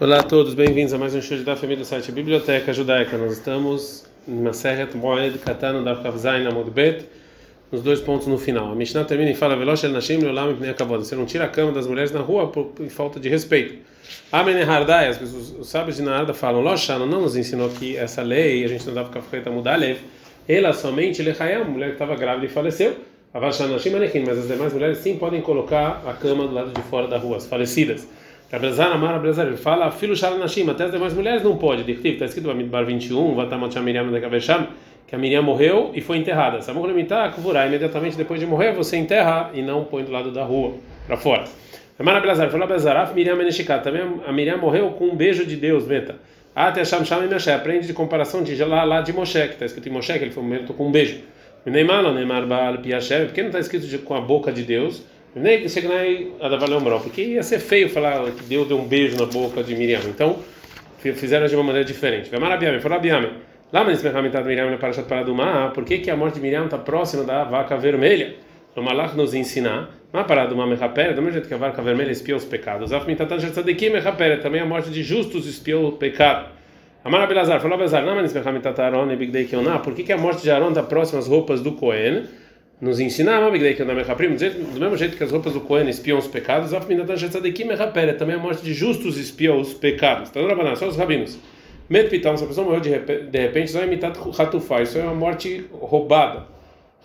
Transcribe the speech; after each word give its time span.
Olá 0.00 0.20
a 0.20 0.22
todos, 0.22 0.54
bem-vindos 0.54 0.94
a 0.94 0.98
mais 0.98 1.14
um 1.14 1.20
show 1.20 1.36
da 1.44 1.54
família 1.54 1.84
do 1.84 1.84
site 1.84 2.10
Biblioteca 2.10 2.72
Judaica. 2.72 3.18
Nós 3.18 3.32
estamos 3.32 4.06
em 4.26 4.32
Maseret 4.32 4.96
Moed 4.96 5.36
Katana 5.40 5.82
da 5.82 5.94
Kavzain 5.94 6.46
Amud 6.46 6.70
Bet, 6.70 7.04
nos 7.70 7.82
dois 7.82 8.00
pontos 8.00 8.26
no 8.26 8.38
final. 8.38 8.72
A 8.72 8.74
Mishnah 8.74 9.04
termina 9.04 9.30
e 9.30 9.34
fala: 9.34 9.56
Velosh 9.56 9.84
el 9.84 9.90
Nashim 9.92 10.20
Leolam 10.20 10.52
Ibnei 10.52 10.72
Kavod. 10.72 11.06
Você 11.06 11.14
não 11.14 11.26
tira 11.26 11.44
a 11.44 11.48
cama 11.48 11.70
das 11.72 11.86
mulheres 11.86 12.12
na 12.12 12.20
rua 12.20 12.46
por, 12.46 12.72
falta 12.88 13.20
de 13.20 13.28
respeito. 13.28 13.74
Amen 14.32 14.62
Hardai, 14.62 15.10
os, 15.10 15.20
os 15.60 15.68
sábios 15.68 15.96
de 15.96 16.02
Narada 16.02 16.32
falam: 16.32 16.62
Loshana 16.62 17.04
não 17.04 17.20
nos 17.20 17.36
ensinou 17.36 17.68
que 17.68 17.94
essa 17.94 18.22
lei, 18.22 18.64
a 18.64 18.68
gente 18.68 18.86
não 18.86 18.94
dá 18.94 19.04
para 19.04 19.52
mudar 19.52 19.76
lei. 19.76 19.98
Ela 20.48 20.72
somente 20.72 21.20
Lechayam, 21.20 21.66
mulher 21.66 21.88
que 21.88 21.96
estava 21.96 22.16
grávida 22.16 22.46
e 22.46 22.48
faleceu. 22.48 22.96
Avashana 23.34 23.74
Nashim 23.74 23.94
Anechin, 23.94 24.24
mas 24.26 24.38
as 24.38 24.48
demais 24.48 24.72
mulheres 24.72 24.96
sim 24.96 25.18
podem 25.18 25.42
colocar 25.42 26.02
a 26.06 26.14
cama 26.14 26.48
do 26.48 26.54
lado 26.54 26.72
de 26.72 26.80
fora 26.88 27.06
da 27.06 27.18
rua, 27.18 27.36
as 27.36 27.44
falecidas. 27.44 28.08
Rabezar, 28.52 28.90
Amar, 28.90 29.12
Rabezar, 29.12 29.46
ele 29.46 29.56
fala, 29.56 29.92
filho 29.92 30.14
Nashim, 30.36 30.68
até 30.68 30.82
as 30.82 30.90
demais 30.90 31.14
mulheres 31.14 31.40
não 31.44 31.56
pode. 31.56 31.88
Está 31.88 32.24
escrito 32.24 32.48
no 32.48 32.54
Midbar 32.54 32.84
21, 32.84 33.32
Vatamat 33.36 33.76
Miriam 33.76 34.10
da 34.10 34.20
Kavesham, 34.20 34.66
que 35.06 35.14
a 35.14 35.18
Miriam 35.18 35.42
morreu 35.42 35.92
e 35.94 36.00
foi 36.00 36.16
enterrada. 36.16 36.60
Samur 36.60 36.86
Lemitar, 36.86 37.32
Kuvurá, 37.32 37.64
imediatamente 37.68 38.16
depois 38.16 38.40
de 38.40 38.46
morrer, 38.46 38.72
você 38.72 38.96
enterra 38.96 39.52
e 39.54 39.62
não 39.62 39.84
põe 39.84 40.02
do 40.02 40.10
lado 40.10 40.32
da 40.32 40.42
rua, 40.42 40.74
para 41.06 41.16
fora. 41.16 41.44
Amar, 41.96 42.16
Rabezar, 42.16 42.50
falou 42.50 42.66
Rabezar, 42.66 43.14
Miriam 43.14 43.36
Meneshikat, 43.36 43.84
também 43.84 44.02
a 44.26 44.32
Miriam 44.32 44.56
morreu 44.56 44.90
com 44.90 45.04
um 45.04 45.14
beijo 45.14 45.46
de 45.46 45.54
Deus, 45.54 45.86
Meta. 45.86 46.16
Até 46.52 46.84
Sham 46.84 47.04
Sham 47.04 47.28
Moshe, 47.30 47.52
aprende 47.52 47.86
de 47.86 47.92
comparação 47.92 48.42
de 48.42 48.56
lá, 48.64 48.82
lá 48.82 49.00
de 49.00 49.12
Moshe, 49.12 49.40
que 49.46 49.52
está 49.52 49.66
escrito 49.66 49.88
em 49.88 49.92
Moshe, 49.92 50.12
que 50.18 50.24
ele 50.24 50.32
foi 50.32 50.42
momento 50.42 50.74
com 50.74 50.88
um 50.88 50.90
beijo. 50.90 51.20
Neymar, 51.64 52.02
Neymar 52.12 52.46
Baal 52.46 52.78
Piashem, 52.78 53.26
porque 53.26 53.42
não 53.42 53.50
está 53.50 53.60
escrito 53.60 53.86
de, 53.86 53.98
com 53.98 54.14
a 54.14 54.20
boca 54.20 54.50
de 54.50 54.64
Deus? 54.64 55.04
Nem 55.34 55.62
porque 57.00 57.22
ia 57.22 57.42
ser 57.42 57.60
feio 57.60 57.88
falar 57.88 58.24
que 58.32 58.44
Deus 58.44 58.66
deu 58.66 58.78
um 58.78 58.84
beijo 58.86 59.16
na 59.16 59.26
boca 59.26 59.62
de 59.62 59.74
Miriam. 59.76 60.00
Então, 60.08 60.38
fizeram 60.98 61.46
de 61.46 61.54
uma 61.54 61.64
maneira 61.64 61.86
diferente. 61.86 62.30
Lá 63.72 63.88
Esmerramentado 63.92 64.48
Miriam 64.48 64.76
Parashat 64.78 65.06
Paradumá, 65.06 65.70
por 65.72 65.84
que, 65.84 65.98
que 65.98 66.10
a 66.10 66.16
morte 66.16 66.34
de 66.34 66.40
Miriam 66.40 66.64
está 66.64 66.76
próxima 66.76 67.22
da 67.22 67.44
vaca 67.44 67.76
vermelha? 67.76 68.34
O 68.74 68.82
Malach 68.82 69.16
nos 69.16 69.34
ensinar, 69.34 69.90
na 70.12 70.24
Paradumá 70.24 70.66
Mechapera, 70.66 71.12
do 71.12 71.20
mesmo 71.20 71.34
jeito 71.34 71.46
que 71.46 71.54
a 71.54 71.56
vaca 71.56 71.80
vermelha 71.82 72.10
espiou 72.10 72.38
os 72.38 72.44
pecados. 72.44 72.90
Também 74.42 74.60
a 74.60 74.64
morte 74.64 74.90
de 74.90 75.02
justos 75.02 75.46
espiou 75.46 75.88
o 75.88 75.92
pecado. 75.92 76.48
Amar 77.04 77.22
Abelazar, 77.22 77.60
falou 77.60 77.74
Abelazar, 77.74 78.04
não, 78.04 78.14
mas 78.14 78.34
e 78.34 79.78
por 79.78 79.94
que, 79.94 80.02
que 80.02 80.12
a 80.12 80.18
morte 80.18 80.42
de 80.42 80.50
Aaron 80.50 80.70
está 80.70 80.82
próxima 80.82 81.18
às 81.18 81.28
roupas 81.28 81.60
do 81.60 81.72
Cohen? 81.72 82.24
Nos 82.80 82.98
ensinava, 82.98 83.50
do 83.50 84.80
mesmo 84.80 84.96
jeito 84.96 85.16
que 85.16 85.22
as 85.22 85.30
roupas 85.30 85.52
do 85.52 85.60
Cohen 85.60 85.88
espiam 85.88 86.18
os 86.18 86.26
pecados, 86.26 86.70
também 86.70 88.34
a 88.34 88.38
morte 88.38 88.62
de 88.62 88.72
justos 88.72 89.18
espia 89.18 89.54
os 89.54 89.74
pecados. 89.74 90.30
Então, 90.30 90.76
só 90.76 90.88
os 90.88 90.96
rabinos. 90.96 91.38
Met 91.88 92.08
pitam, 92.08 92.36
se 92.36 92.44
a 92.44 92.46
pessoa 92.46 92.64
morreu 92.64 92.80
de 92.80 92.88
repente, 93.38 93.70
só 93.70 93.84
imitar 93.84 94.12
ratufá, 94.12 94.80
isso 94.80 94.96
é 94.96 95.02
uma 95.02 95.14
morte 95.14 95.66
roubada. 95.72 96.46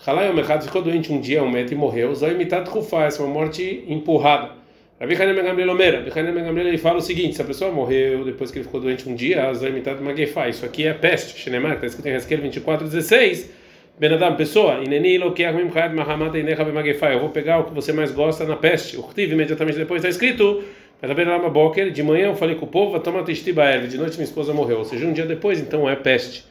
Halai 0.06 0.30
Omechad 0.30 0.64
ficou 0.64 0.82
doente 0.82 1.12
um 1.12 1.20
dia, 1.20 1.44
um 1.44 1.50
metro 1.50 1.74
e 1.74 1.78
morreu, 1.78 2.16
só 2.16 2.28
imitar 2.30 2.64
rufá, 2.68 3.08
isso 3.08 3.22
é 3.22 3.26
uma 3.26 3.34
morte 3.34 3.84
empurrada. 3.88 4.52
Rabi 5.00 5.16
Hanem 5.16 5.36
Gamliel 5.36 5.72
Omer, 5.72 6.14
Rabi 6.14 6.60
ele 6.62 6.78
fala 6.78 7.00
o 7.00 7.02
seguinte: 7.02 7.36
se 7.36 7.42
a 7.42 7.46
pessoa 7.46 7.72
morreu 7.72 8.24
depois 8.24 8.52
que 8.52 8.60
ele 8.60 8.66
ficou 8.66 8.80
doente 8.80 9.10
um 9.10 9.16
dia, 9.16 9.54
só 9.56 9.68
imitar 9.68 10.00
magefá, 10.00 10.48
isso 10.48 10.66
aqui 10.66 10.86
é 10.86 10.94
peste. 10.94 11.38
Shenemar, 11.38 11.74
está 11.74 11.88
escrito 11.88 12.08
em 12.08 12.12
Resquel 12.12 12.40
24, 12.40 12.88
16 12.88 13.65
Benadam, 13.98 14.36
pessoa, 14.36 14.82
eu 17.14 17.20
vou 17.22 17.30
pegar 17.30 17.60
o 17.60 17.64
que 17.64 17.74
você 17.74 17.94
mais 17.94 18.12
gosta 18.12 18.44
na 18.44 18.58
peste. 18.58 18.98
O 18.98 19.04
Khtiv, 19.04 19.32
imediatamente 19.32 19.78
depois 19.78 20.00
está 20.00 20.10
escrito, 20.10 20.66
de 21.92 22.04
manhã 22.04 22.26
eu 22.26 22.36
falei 22.36 22.56
com 22.58 22.66
o 22.66 22.68
povo, 22.68 23.00
toma 23.00 23.24
de 23.88 23.98
noite 23.98 24.16
minha 24.16 24.26
esposa 24.26 24.54
morreu. 24.54 24.80
Ou 24.80 24.84
seja, 24.84 25.08
um 25.08 25.14
dia 25.14 25.26
depois, 25.26 25.62
então 25.62 25.90
é 25.90 25.96
peste. 25.96 26.44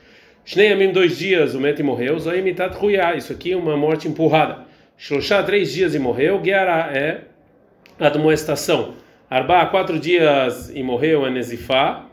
Shnei 0.43 0.73
dois 0.91 1.19
dias, 1.19 1.55
o 1.55 1.61
Mete 1.61 1.83
morreu, 1.83 2.19
Zoe 2.19 2.39
imitat 2.39 2.79
isso 3.15 3.31
aqui 3.31 3.53
é 3.53 3.57
uma 3.57 3.77
morte 3.77 4.09
empurrada. 4.09 4.65
Shloshá, 4.97 5.43
três 5.43 5.71
dias 5.71 5.95
e 5.95 5.99
morreu, 5.99 6.41
Geara 6.43 6.97
é 6.97 7.25
admoestação. 8.01 8.95
Arba, 9.29 9.67
quatro 9.67 9.99
dias 9.99 10.71
e 10.75 10.83
morreu, 10.83 11.27
é 11.27 11.31
Nezifá. 11.31 12.07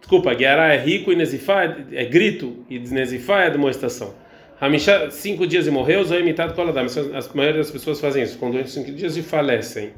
Desculpa, 0.00 0.34
Geara 0.34 0.72
é 0.72 0.78
rico 0.78 1.12
e 1.12 1.16
Nezifá 1.16 1.64
é, 1.64 1.76
é 1.92 2.04
grito, 2.06 2.64
e 2.70 2.78
Nezifá 2.78 3.42
é 3.42 3.48
admoestação. 3.48 4.14
Hamisha, 4.60 5.08
cinco 5.12 5.46
dias 5.46 5.68
e 5.68 5.70
morreu, 5.70 6.02
Zoe 6.02 6.20
imitado 6.20 6.52
Koladam. 6.52 6.86
A 6.86 7.36
maioria 7.36 7.58
das 7.58 7.70
pessoas 7.70 8.00
fazem 8.00 8.24
isso, 8.24 8.34
ficam 8.34 8.50
doentes 8.50 8.72
cinco 8.72 8.90
dias 8.90 9.16
e 9.16 9.22
falecem. 9.22 9.90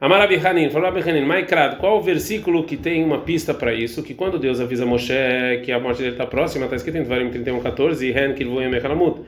Amarabi 0.00 0.36
Hanin, 0.36 0.70
falou 0.70 0.88
Hanin, 0.88 1.24
Maikrad, 1.24 1.78
qual 1.78 1.98
o 1.98 2.00
versículo 2.00 2.64
que 2.64 2.76
tem 2.76 3.02
uma 3.02 3.22
pista 3.22 3.52
para 3.52 3.74
isso? 3.74 4.02
Que 4.02 4.14
quando 4.14 4.38
Deus 4.38 4.60
avisa 4.60 4.86
Moshe 4.86 5.14
que 5.64 5.72
a 5.72 5.80
morte 5.80 5.98
dele 5.98 6.12
está 6.12 6.24
próxima, 6.24 6.66
está 6.66 6.76
escrito 6.76 6.98
em 6.98 7.02
Dvarim 7.02 7.30
31, 7.30 7.60
14, 7.60 8.10
Hen 8.10 8.34
Kirvu 8.34 8.60
Yemekalamut. 8.60 9.22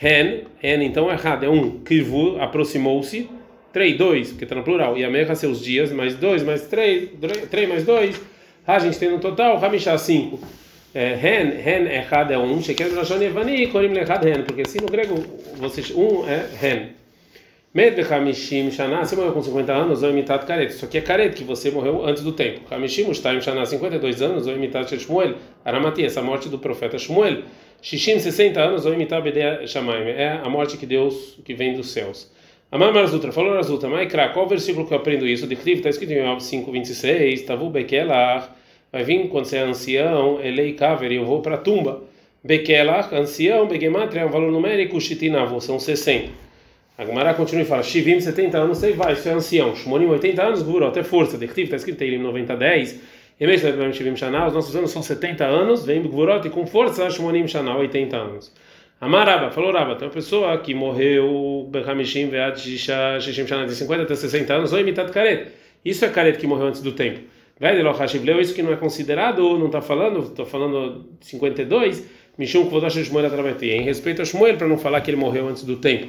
Hen, 0.00 0.44
Hen, 0.62 0.84
então 0.84 1.10
é 1.10 1.14
errado, 1.14 1.44
é 1.44 1.48
um, 1.48 1.80
Kirvu 1.80 2.40
aproximou-se, 2.40 3.28
3, 3.72 3.96
2, 3.96 4.28
porque 4.30 4.44
está 4.44 4.54
no 4.54 4.62
plural, 4.62 4.96
e 4.96 5.04
Amecha 5.04 5.34
seus 5.34 5.60
dias, 5.60 5.92
mais 5.92 6.14
2, 6.14 6.42
mais 6.44 6.66
3, 6.66 7.10
3 7.50 7.68
mais 7.68 7.84
2, 7.84 8.20
a 8.66 8.78
gente 8.78 8.98
tem 8.98 9.10
no 9.10 9.18
total, 9.18 9.62
Hamisha 9.62 9.98
5. 9.98 10.59
Ren, 10.92 11.50
Ren 11.62 11.86
errado 11.86 12.32
é 12.32 12.38
um, 12.38 12.60
Sheker 12.60 12.92
Lashon 12.92 13.22
Yevani, 13.22 13.68
Korim 13.68 13.92
Lechad 13.92 14.24
Ren, 14.24 14.42
porque 14.42 14.62
assim 14.62 14.78
no 14.80 14.88
grego 14.88 15.22
vocês, 15.56 15.92
um 15.92 16.28
é 16.28 16.48
Ren. 16.60 16.88
Med 17.72 18.00
Hamishim 18.00 18.68
Shana, 18.72 19.04
você 19.04 19.14
morreu 19.14 19.32
com 19.32 19.40
50 19.40 19.72
anos, 19.72 20.02
ou 20.02 20.10
imitado 20.10 20.44
caret. 20.44 20.70
Isso 20.70 20.84
aqui 20.84 20.98
é 20.98 21.00
caret, 21.00 21.36
que 21.36 21.44
você 21.44 21.70
morreu 21.70 22.04
antes 22.04 22.24
do 22.24 22.32
tempo. 22.32 22.62
Hamishim 22.68 23.14
Shtaim 23.14 23.40
Shana, 23.40 23.64
52 23.64 24.20
anos, 24.20 24.48
ou 24.48 24.52
imitado 24.52 24.88
Shmuel. 24.98 25.36
Aramati, 25.64 26.04
essa 26.04 26.20
morte 26.20 26.48
do 26.48 26.58
profeta 26.58 26.98
Shmuel. 26.98 27.44
Shishim, 27.80 28.18
60 28.18 28.60
anos, 28.60 28.84
ou 28.84 28.92
imitado 28.92 29.22
Bedea 29.22 29.64
Shamaim. 29.68 30.08
É 30.08 30.40
a 30.42 30.48
morte 30.48 30.76
que 30.76 30.84
Deus, 30.84 31.38
que 31.44 31.54
vem 31.54 31.74
dos 31.74 31.92
céus. 31.92 32.28
Amar 32.72 32.92
Marazutra, 32.92 33.30
falou 33.30 33.50
Marazutra, 33.50 33.88
Maikra, 33.88 34.30
qual 34.30 34.48
versículo 34.48 34.84
que 34.84 34.92
eu 34.92 34.98
aprendo 34.98 35.24
isso? 35.24 35.46
De 35.46 35.54
Kriv, 35.54 35.76
está 35.78 35.90
escrito 35.90 36.12
em 36.12 36.24
Job 36.24 36.42
5, 36.42 36.72
26, 36.72 37.42
Tavu 37.42 37.70
Bekelah 37.70 38.56
vai 38.92 39.04
vir 39.04 39.28
quando 39.28 39.44
você 39.44 39.56
é 39.56 39.60
ancião, 39.60 40.40
elei 40.42 40.72
kaver, 40.74 41.12
eu 41.12 41.24
vou 41.24 41.40
para 41.40 41.56
a 41.56 41.58
tumba. 41.58 42.02
Bekelach, 42.42 43.14
ancião, 43.14 43.66
begematria, 43.66 44.22
é 44.22 44.26
um 44.26 44.30
valor 44.30 44.50
numérico, 44.50 45.00
shitinavu, 45.00 45.60
são 45.60 45.78
60. 45.78 46.30
A 46.96 47.04
Gemara 47.04 47.32
continua 47.34 47.62
e 47.62 47.66
fala, 47.66 47.82
shivim, 47.82 48.20
70 48.20 48.58
anos, 48.58 48.78
você 48.78 48.92
vai, 48.92 49.14
você 49.14 49.30
é 49.30 49.32
ancião. 49.32 49.74
Shmonim, 49.74 50.06
80 50.06 50.42
anos, 50.42 50.62
guru, 50.62 50.86
até 50.86 51.02
força. 51.02 51.38
Dectiv, 51.38 51.64
está 51.64 51.76
escrito 51.76 52.02
em 52.02 52.18
90, 52.18 52.56
10. 52.56 53.00
Emesh, 53.40 53.62
shivim, 53.94 54.16
shana, 54.16 54.46
os 54.46 54.52
nossos 54.52 54.76
anos 54.76 54.90
são 54.90 55.02
70 55.02 55.44
anos, 55.44 55.84
vem 55.84 56.02
gurot 56.02 56.46
e 56.46 56.50
com 56.50 56.66
força, 56.66 57.08
shmonim, 57.08 57.48
shana, 57.48 57.74
80 57.76 58.16
anos. 58.16 58.52
Amaraba, 59.00 59.50
falou 59.50 59.72
Raba, 59.72 59.96
tem 59.96 60.06
uma 60.06 60.12
pessoa 60.12 60.58
que 60.58 60.74
morreu, 60.74 61.66
Behamishim, 61.70 62.28
Veat, 62.28 62.58
Shishim, 62.58 63.46
Shana, 63.46 63.66
de 63.66 63.74
50 63.74 64.02
até 64.02 64.14
60 64.14 64.52
anos, 64.52 64.72
ou 64.74 64.78
imitat 64.78 65.10
karet. 65.10 65.52
Isso 65.82 66.04
é 66.04 66.08
karet 66.10 66.36
que 66.38 66.46
morreu 66.46 66.66
antes 66.66 66.82
do 66.82 66.92
tempo. 66.92 67.20
Isso 68.40 68.54
que 68.54 68.62
não 68.62 68.72
é 68.72 68.76
considerado, 68.76 69.58
não 69.58 69.66
está 69.66 69.82
falando, 69.82 70.20
estou 70.20 70.46
falando 70.46 71.10
52, 71.20 72.06
Mishum 72.38 72.66
Kvodash 72.66 72.94
Shmuel 73.04 73.26
em 73.62 73.82
respeito 73.82 74.22
a 74.22 74.24
Shmuel, 74.24 74.56
para 74.56 74.66
não 74.66 74.78
falar 74.78 75.02
que 75.02 75.10
ele 75.10 75.18
morreu 75.18 75.46
antes 75.46 75.62
do 75.62 75.76
tempo. 75.76 76.08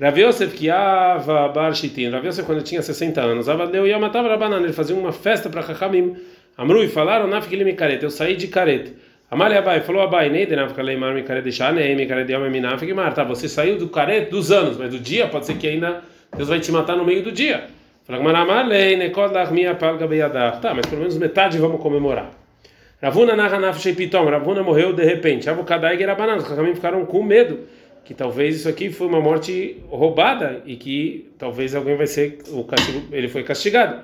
Rav 0.00 0.18
Yosef 0.18 0.56
Kiava 0.56 1.48
Bar 1.48 1.74
Shitin, 1.74 2.08
Rav 2.08 2.24
Yosef 2.26 2.46
quando 2.46 2.62
tinha 2.62 2.80
60 2.80 3.20
anos, 3.20 3.46
Avadeu 3.50 3.86
Yamatava 3.86 4.28
Rabanan, 4.28 4.62
ele 4.62 4.72
fazia 4.72 4.96
uma 4.96 5.12
festa 5.12 5.50
para 5.50 5.60
Chachamim, 5.60 6.16
Amru 6.56 6.82
e 6.82 6.88
falaram, 6.88 7.26
Nafik 7.26 7.54
ele 7.54 7.74
careta, 7.74 8.06
eu 8.06 8.10
saí 8.10 8.34
de 8.34 8.48
careta. 8.48 8.90
Amali 9.30 9.56
Abai 9.56 9.82
falou 9.82 10.00
Abai, 10.00 10.30
Neide 10.30 10.56
Nafik 10.56 10.80
Leimar 10.80 11.12
me 11.12 11.22
careta 11.22 11.50
de 11.50 11.54
Shane, 11.54 11.94
me 11.94 12.06
careta 12.06 12.26
de 12.28 12.32
Yom 12.32 12.48
Minafik 12.48 12.94
Mar, 12.94 13.12
tá, 13.12 13.22
você 13.22 13.46
saiu 13.46 13.76
do 13.76 13.90
careta 13.90 14.30
dos 14.30 14.50
anos, 14.50 14.78
mas 14.78 14.90
do 14.90 14.98
dia 14.98 15.28
pode 15.28 15.44
ser 15.44 15.58
que 15.58 15.66
ainda 15.66 16.02
Deus 16.34 16.48
vai 16.48 16.58
te 16.58 16.72
matar 16.72 16.96
no 16.96 17.04
meio 17.04 17.22
do 17.22 17.30
dia. 17.30 17.68
Tá, 20.60 20.74
mas 20.74 20.86
pelo 20.86 21.00
menos 21.00 21.16
metade 21.16 21.58
vamos 21.58 21.80
comemorar. 21.80 22.30
Ravuna 23.02 23.34
Nahanaf 23.34 23.80
Sheipitom, 23.80 24.24
Ravuna 24.26 24.62
morreu 24.62 24.92
de 24.92 25.04
repente. 25.04 25.48
Avukadai 25.48 25.96
Gerabanan, 25.96 26.36
os 26.36 26.44
Hakamim 26.44 26.74
ficaram 26.74 27.06
com 27.06 27.22
medo 27.22 27.60
que 28.04 28.14
talvez 28.14 28.56
isso 28.56 28.68
aqui 28.68 28.90
foi 28.90 29.06
uma 29.06 29.20
morte 29.20 29.78
roubada 29.88 30.62
e 30.66 30.74
que 30.74 31.30
talvez 31.38 31.74
alguém 31.74 31.96
vai 31.96 32.08
ser 32.08 32.38
o 32.50 32.64
castigo, 32.64 33.04
ele 33.12 33.28
foi 33.28 33.44
castigado. 33.44 34.02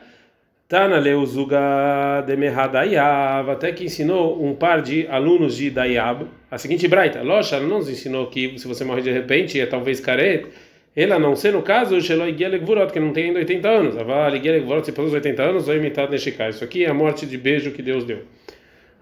Tana 0.69 0.99
Leuzuga 0.99 2.23
Demerhadayav, 2.27 3.51
até 3.51 3.73
que 3.73 3.85
ensinou 3.85 4.45
um 4.45 4.55
par 4.55 4.83
de 4.83 5.07
alunos 5.09 5.57
de 5.57 5.71
Dayab 5.71 6.27
a 6.51 6.57
seguinte 6.57 6.89
braita. 6.89 7.23
Locha 7.23 7.59
não 7.61 7.79
nos 7.79 7.89
ensinou 7.89 8.27
que 8.27 8.59
se 8.59 8.67
você 8.67 8.85
morre 8.85 9.03
de 9.03 9.11
repente 9.11 9.61
é 9.61 9.67
talvez 9.67 10.01
caret 10.01 10.47
ele 10.97 11.13
a 11.13 11.19
não 11.19 11.37
ser 11.37 11.53
no 11.53 11.61
caso, 11.61 12.01
Sheloi 12.01 12.33
Gvurot, 12.33 12.91
que 12.91 12.99
não 12.99 13.13
tem 13.13 13.25
ainda 13.25 13.41
80 13.41 13.69
anos. 13.69 13.99
Avali 13.99 14.39
Gvurot, 14.39 14.87
se 14.87 14.93
pelos 14.93 15.13
80 15.13 15.43
anos, 15.43 15.67
vai 15.67 15.77
imitar 15.77 16.09
Neshikai. 16.09 16.51
Isso 16.51 16.65
aqui 16.65 16.87
é 16.87 16.89
a 16.89 16.95
morte 16.95 17.27
de 17.27 17.37
beijo 17.37 17.71
que 17.73 17.83
Deus 17.83 18.03
deu. 18.03 18.23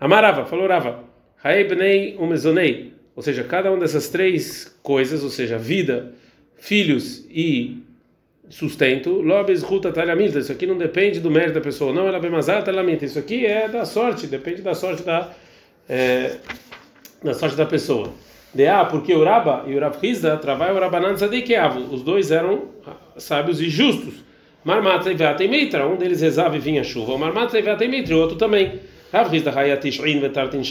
Amarava, 0.01 0.45
falou 0.45 0.67
Rava. 0.67 1.05
Haebnei 1.43 2.17
umezonei. 2.19 2.93
Ou 3.15 3.23
seja, 3.23 3.45
cada 3.45 3.71
uma 3.71 3.79
dessas 3.79 4.09
três 4.09 4.77
coisas, 4.83 5.23
ou 5.23 5.31
seja, 5.31 5.57
vida, 5.57 6.13
filhos 6.57 7.25
e 7.31 7.79
sustento. 8.49 9.21
Lobes 9.21 9.63
ruta 9.63 9.93
talhamilta. 9.93 10.41
Isso 10.41 10.51
aqui 10.51 10.67
não 10.67 10.77
depende 10.77 11.21
do 11.21 11.31
mérito 11.31 11.55
da 11.55 11.61
pessoa, 11.61 11.93
não. 11.93 12.09
Ela 12.09 12.19
bemazar 12.19 12.65
talhamilta. 12.65 13.05
Isso 13.05 13.21
aqui 13.21 13.47
é 13.47 13.69
da 13.69 13.85
sorte, 13.85 14.27
depende 14.27 14.63
da 14.63 14.75
sorte 14.75 15.05
da, 15.05 15.31
é, 15.89 16.39
da 17.23 17.35
sorte 17.35 17.55
da 17.55 17.67
pessoa. 17.67 18.13
De 18.55 18.67
ah, 18.67 18.85
porque 18.85 19.13
o 19.13 19.25
Raba 19.25 19.65
e 19.67 19.75
o 19.75 19.81
Rav 19.81 19.97
Hizda 20.01 20.37
trabalham 20.37 20.77
o 20.77 20.81
Rabanan 20.81 21.15
Tzadikeav. 21.15 21.77
Os 21.91 22.03
dois 22.03 22.31
eram 22.31 22.63
sábios 23.17 23.61
e 23.61 23.69
justos. 23.69 24.15
Marmata 24.65 25.11
e 25.11 25.15
Veatem 25.15 25.49
Mitra. 25.49 25.87
Um 25.87 25.97
deles 25.97 26.21
rezava 26.21 26.57
e 26.57 26.61
vinha 26.61 26.85
chuva. 26.85 27.19
Marmata 27.19 27.59
e 27.59 27.63
Veatem 27.63 27.89
Mitra, 27.89 28.17
o 28.17 28.21
outro 28.21 28.37
também. 28.37 28.81
Rav 29.13 29.35
Hizda 29.35 29.51
Hayatishrin 29.51 30.21
Vetartin. 30.21 30.63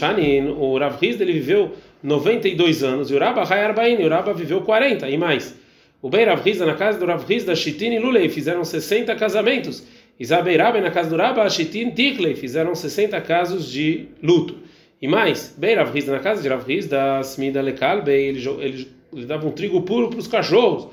O 0.56 0.78
Rav 0.78 0.98
ele 1.02 1.32
viveu 1.32 1.72
92 2.02 2.82
anos. 2.82 3.10
E 3.10 3.14
o 3.14 3.18
Raba 3.18 3.42
Hayarbain. 3.42 3.98
E 4.00 4.34
viveu 4.34 4.62
40 4.62 5.08
e 5.08 5.18
mais. 5.18 5.54
O 6.00 6.08
Beit 6.08 6.26
Rav 6.26 6.42
na 6.66 6.74
casa 6.74 6.98
do 6.98 7.06
Rav 7.06 7.24
Hizda, 7.30 7.54
Shitin 7.54 7.92
e 7.92 7.98
Lulei, 7.98 8.28
fizeram 8.28 8.64
60 8.64 9.14
casamentos. 9.14 9.86
Isabei 10.18 10.56
Rabi, 10.56 10.80
na 10.80 10.90
casa 10.90 11.10
do 11.10 11.16
Rabba, 11.16 11.48
Shitin 11.50 11.90
Tiklei, 11.90 12.34
fizeram 12.34 12.74
60 12.74 13.20
casos 13.22 13.70
de 13.70 14.08
luto. 14.22 14.63
E 15.04 15.06
mais, 15.06 15.54
Beit 15.58 15.76
Rav 15.76 15.94
Hizda, 15.94 16.12
na 16.12 16.18
casa 16.18 16.40
de 16.40 16.48
Rav 16.48 16.64
Hizda, 16.66 17.20
Smida 17.20 17.60
Lekalbe, 17.60 18.10
ele, 18.10 18.42
ele, 18.58 18.88
ele 19.12 19.26
dava 19.26 19.46
um 19.46 19.50
trigo 19.50 19.82
puro 19.82 20.08
para 20.08 20.18
os 20.18 20.26
cachorros. 20.26 20.88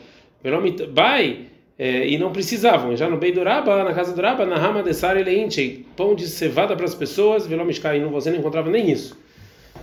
Bai, 0.90 1.46
é, 1.80 2.10
e 2.10 2.18
não 2.18 2.30
precisavam. 2.34 2.94
Já 2.98 3.08
no 3.08 3.16
Beit 3.16 3.34
do 3.34 3.42
Rabba, 3.42 3.86
na 3.86 3.94
casa 3.94 4.14
do 4.14 4.22
Rabba, 4.22 4.46
na 4.46 4.58
Rama 4.58 4.84
de 4.84 5.24
Leinchei, 5.24 5.86
pão 5.96 6.14
de 6.14 6.28
cevada 6.28 6.76
para 6.76 6.84
as 6.84 6.94
pessoas, 6.94 7.48
Velomishkai, 7.48 8.02
não 8.02 8.10
você 8.10 8.32
não 8.32 8.40
encontrava 8.40 8.70
nem 8.70 8.92
isso. 8.92 9.18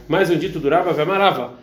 Mais 0.06 0.28
um 0.28 0.36
dito 0.36 0.58
do 0.58 0.68
Rabba, 0.68 0.92
Vemarava. 0.92 1.54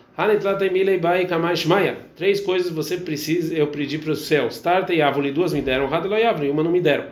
Três 2.16 2.40
coisas 2.40 2.72
você 2.72 2.96
precisa, 2.96 3.54
eu 3.54 3.68
pedi 3.68 3.96
para 3.96 4.10
os 4.10 4.26
céus. 4.26 4.60
Tarta 4.60 4.92
e 4.92 5.00
Avoli, 5.00 5.30
duas 5.30 5.52
me 5.52 5.62
deram, 5.62 5.88
e 6.42 6.50
uma 6.50 6.64
não 6.64 6.72
me 6.72 6.80
deram. 6.80 7.04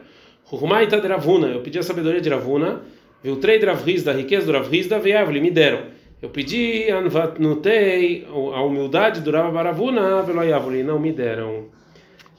Ruhumaita 0.47 1.01
de 1.01 1.07
Ravuna, 1.07 1.47
eu 1.47 1.61
pedi 1.61 1.79
a 1.79 1.83
sabedoria 1.85 2.21
de 2.21 2.29
Ravuna, 2.29 2.83
viu 3.25 3.37
três 3.37 3.59
de 3.59 3.65
Ravriz, 3.65 4.03
da 4.03 4.13
riqueza 4.13 4.45
do 4.45 4.53
Ravriz, 4.53 4.87
da 4.87 4.99
Veavoli, 4.99 5.41
me 5.41 5.51
deram. 5.51 5.81
Eu 6.21 6.29
pedi 6.29 6.91
Anvatnutei, 6.91 8.27
a 8.31 8.63
humildade 8.63 9.23
do 9.23 9.31
Rava 9.31 9.51
Baravuna, 9.51 10.23
Veloyavoli, 10.23 10.83
não 10.83 10.99
me 10.99 11.11
deram. 11.11 11.65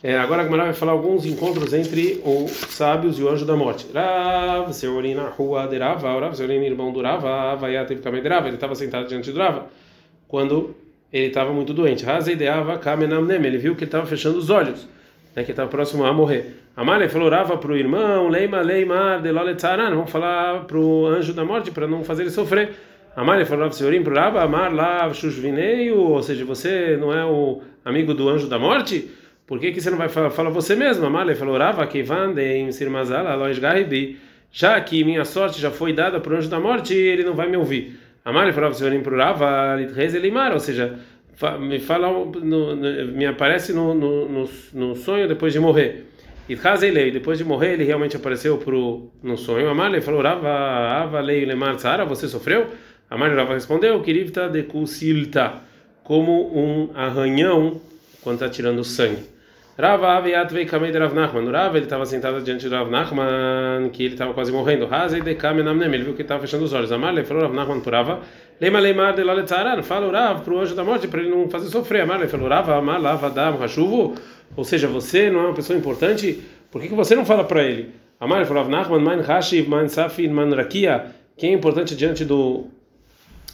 É, 0.03 0.15
agora 0.15 0.43
a 0.43 0.45
Gemara 0.45 0.65
vai 0.65 0.73
falar 0.73 0.91
alguns 0.91 1.25
encontros 1.25 1.73
entre 1.73 2.21
os 2.23 2.51
sábios 2.51 3.17
e 3.17 3.23
o 3.23 3.29
anjo 3.29 3.45
da 3.45 3.55
morte. 3.55 3.87
Rav, 3.91 4.71
Seorim 4.71 5.15
na 5.15 5.29
rua 5.29 5.65
de 5.65 5.79
Rava, 5.79 6.19
Rav, 6.19 6.35
Seorim, 6.35 6.63
irmão 6.63 6.93
do 6.93 7.01
Rava, 7.01 7.55
Vayat, 7.55 7.91
ele 7.91 8.55
estava 8.55 8.75
sentado 8.75 9.07
diante 9.07 9.31
do 9.31 9.39
Rava 9.39 9.65
quando 10.27 10.75
ele 11.11 11.27
estava 11.27 11.51
muito 11.51 11.73
doente. 11.73 12.05
Ele 12.05 13.57
viu 13.57 13.75
que 13.75 13.83
ele 13.83 13.88
estava 13.88 14.05
fechando 14.05 14.38
os 14.38 14.51
olhos, 14.51 14.88
né, 15.35 15.43
que 15.43 15.49
estava 15.49 15.67
próximo 15.67 16.05
a 16.05 16.13
morrer. 16.13 16.64
Amalek 16.77 17.10
falou 17.10 17.30
Rava 17.30 17.57
para 17.57 17.72
o 17.72 17.77
irmão, 17.77 18.27
Leima, 18.27 18.60
Leima, 18.60 19.18
Deloletzaran, 19.18 19.92
vamos 19.92 20.12
falar 20.12 20.66
para 20.66 20.77
o 20.77 21.07
anjo 21.07 21.31
da 21.31 21.45
morte 21.45 21.72
para 21.72 21.88
não 21.88 22.04
fazer 22.04 22.24
ele 22.24 22.31
sofrer. 22.31 22.72
Amalek 23.16 23.48
falou 23.48 23.63
Rava 23.63 23.74
Senhorim 23.74 24.04
para 24.04 24.13
o 24.13 24.16
Rava, 24.18 24.44
Amar 24.44 24.74
lá, 24.74 25.07
ou 25.07 26.22
seja, 26.22 26.44
você 26.44 26.98
não 27.00 27.13
é 27.13 27.24
o 27.24 27.62
amigo 27.86 28.13
do 28.13 28.27
anjo 28.27 28.48
da 28.48 28.60
morte? 28.60 29.10
Por 29.48 29.57
que, 29.57 29.72
que 29.72 29.80
você 29.80 29.89
não 29.89 29.98
vai 29.98 30.10
falar, 30.10 30.30
fala 30.31 30.50
você 30.50 30.75
mesmo? 30.75 31.06
Amalek 31.06 31.39
falou 31.39 31.57
Rava, 31.57 31.88
Kevan, 31.88 32.33
Deim, 32.33 32.69
Sirmazala, 32.74 33.36
Lois 33.36 33.57
Garibi, 33.57 34.19
já 34.51 34.80
que 34.81 35.01
minha 35.06 35.24
sorte 35.24 35.62
já 35.62 35.72
foi 35.72 35.94
dada 35.94 36.19
para 36.19 36.33
o 36.33 36.38
anjo 36.38 36.50
da 36.50 36.60
morte, 36.60 36.94
ele 36.94 37.24
não 37.24 37.36
vai 37.36 37.48
me 37.48 37.56
ouvir. 37.56 37.98
Amar 38.25 38.51
falava 38.54 38.74
Senhorim 38.74 39.01
para 39.01 39.13
o 39.13 39.18
Rava, 39.18 39.81
Elimar, 39.81 40.51
ou 40.51 40.60
seja, 40.60 41.00
me 41.60 41.80
fala, 41.80 42.10
no, 42.10 42.75
no, 42.75 42.75
me 43.13 43.25
aparece 43.25 43.72
no, 43.72 43.94
no, 43.94 44.50
no, 44.74 44.95
sonho 44.95 45.27
depois 45.27 45.54
de 45.54 45.60
morrer. 45.60 46.07
E 46.47 46.53
Hazelei, 46.53 47.09
depois 47.09 47.39
de 47.39 47.44
morrer, 47.44 47.74
ele 47.74 47.83
realmente 47.83 48.15
apareceu 48.15 48.57
pro, 48.59 49.09
no 49.24 49.36
sonho. 49.36 49.68
Amar 49.68 50.00
falou: 50.01 50.21
Rava, 50.21 50.50
Ava, 50.50 51.19
Lei, 51.19 51.44
Lemar, 51.44 51.75
Tzara, 51.75 52.06
você 52.06 52.27
sofreu? 52.27 52.68
Amar 53.09 53.36
Rava 53.36 53.56
respondeu: 53.56 54.00
Kirivta 54.01 54.47
de 54.47 54.62
Kusilta, 54.63 55.53
como 56.03 56.56
um 56.56 56.92
arranhão 56.94 57.81
quando 58.21 58.36
está 58.36 58.50
tirando 58.50 58.83
sangue. 58.83 59.36
Rava 59.77 60.13
Aviat 60.13 60.53
veio 60.53 60.68
kamei 60.68 60.92
de 60.92 60.97
Rav 60.97 61.13
Nachman. 61.13 61.51
Rava 61.51 61.77
ele 61.77 61.86
estava 61.86 62.06
sentado 62.06 62.42
diante 62.42 62.69
de 62.69 62.74
Rav 62.74 62.89
Nachman, 62.89 63.89
que 63.91 64.03
ele 64.03 64.13
estava 64.13 64.33
quase 64.33 64.51
morrendo. 64.51 64.88
Hazei 64.89 65.21
de 65.21 65.36
kamenamnem. 65.36 65.94
Ele 65.94 66.03
viu 66.03 66.13
que 66.13 66.21
estava 66.21 66.39
fechando 66.39 66.63
os 66.63 66.71
olhos. 66.71 66.91
Amar 66.91 67.12
ele 67.12 67.25
falou 67.25 67.44
Rav 67.44 67.53
Nachman 67.53 67.81
por. 67.81 67.91
Lema 68.62 68.80
leimar 68.80 69.13
de 69.15 69.24
laletzaran. 69.24 69.83
Fala 69.83 70.07
o 70.07 70.12
Rav 70.12 70.44
para 70.44 70.53
o 70.53 70.59
anjo 70.59 70.75
da 70.75 70.83
morte 70.83 71.09
para 71.09 71.19
ele 71.21 71.30
não 71.30 71.50
fazer 71.50 71.69
sofrer. 71.69 72.03
Amar 72.03 72.19
ele 72.19 72.30
falou 72.30 72.48
Rava 72.48 72.77
amar 72.77 73.01
lava 73.01 73.30
dam 73.30 73.62
hashuvu. 73.62 74.15
Ou 74.55 74.63
seja, 74.63 74.87
você 74.87 75.29
não 75.29 75.41
é 75.41 75.45
uma 75.47 75.53
pessoa 75.53 75.77
importante. 75.77 76.41
Por 76.71 76.81
que, 76.81 76.87
que 76.87 76.95
você 76.95 77.15
não 77.15 77.25
fala 77.25 77.43
para 77.43 77.63
ele? 77.63 77.89
Amar 78.19 78.39
ele 78.39 78.47
falou 78.47 78.67
Nachman 78.67 78.99
man 78.99 79.21
hashiv 79.21 79.67
man 79.67 79.87
safin 79.87 80.29
man 80.29 80.53
rakia. 80.55 81.07
Quem 81.37 81.51
é 81.51 81.53
importante 81.53 81.95
diante 81.95 82.23
do 82.23 82.67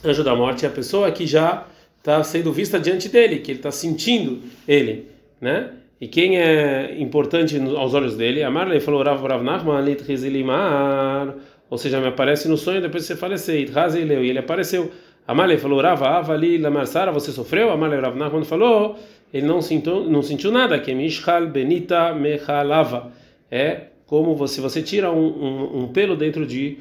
anjo 0.03 0.23
da 0.23 0.35
morte 0.35 0.65
é 0.65 0.67
a 0.69 0.71
pessoa 0.71 1.11
que 1.11 1.25
já 1.25 1.65
está 1.97 2.23
sendo 2.23 2.51
vista 2.51 2.79
diante 2.79 3.09
dele, 3.09 3.39
que 3.39 3.51
ele 3.51 3.59
está 3.59 3.71
sentindo 3.71 4.39
ele, 4.67 5.07
né? 5.39 5.71
E 5.99 6.07
quem 6.07 6.39
é 6.39 6.99
importante 6.99 7.59
aos 7.77 7.93
olhos 7.93 8.15
dele? 8.15 8.43
Amar 8.43 8.69
ele 8.69 8.79
falou 8.79 9.03
Rav 9.03 9.23
Rav 9.23 9.43
Nachman 9.43 9.81
lit 9.81 10.11
Hizilimar, 10.11 11.35
ou 11.69 11.77
seja, 11.77 11.99
me 11.99 12.07
aparece 12.07 12.47
no 12.47 12.57
sonho 12.57 12.81
depois 12.81 13.03
de 13.03 13.07
você 13.07 13.15
falecer. 13.15 13.69
E 13.69 14.29
ele 14.29 14.39
apareceu. 14.39 14.91
Amar 15.27 15.49
ele 15.49 15.59
falou 15.59 15.79
Rav 15.79 16.03
Avali 16.03 16.57
Lamar 16.57 16.87
Sara, 16.87 17.11
você 17.11 17.31
sofreu? 17.31 17.71
Amar 17.71 17.91
Rav 17.91 18.15
Nachman 18.15 18.43
falou, 18.43 18.97
ele 19.33 19.45
não 19.45 19.61
sentiu, 19.61 20.09
não 20.09 20.21
sentiu 20.21 20.51
nada, 20.51 20.79
que 20.79 20.91
é 20.91 20.93
Mishkal 20.93 21.47
Benita 21.47 22.13
Mechalava. 22.13 23.11
É 23.49 23.87
como 24.05 24.35
você, 24.35 24.59
você 24.59 24.81
tira 24.81 25.11
um, 25.11 25.27
um, 25.27 25.83
um 25.83 25.87
pelo 25.87 26.15
dentro 26.15 26.45
de 26.45 26.77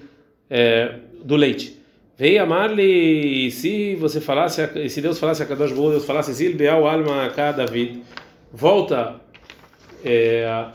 é, 0.48 0.94
do 1.22 1.36
leite. 1.36 1.78
Veio 2.18 2.42
amar-lhe, 2.42 3.50
se 3.50 3.94
você 3.94 4.20
falasse, 4.20 4.88
se 4.90 5.00
Deus 5.00 5.18
falasse 5.18 5.42
a 5.42 5.46
Kadosh 5.46 5.72
Deus 5.72 6.04
falasse 6.04 6.32
Zil 6.32 6.54
Beal 6.54 6.86
Alma 6.86 7.30
Ka 7.30 7.52
David 7.52 8.02
volta 8.52 9.20
é, 10.04 10.66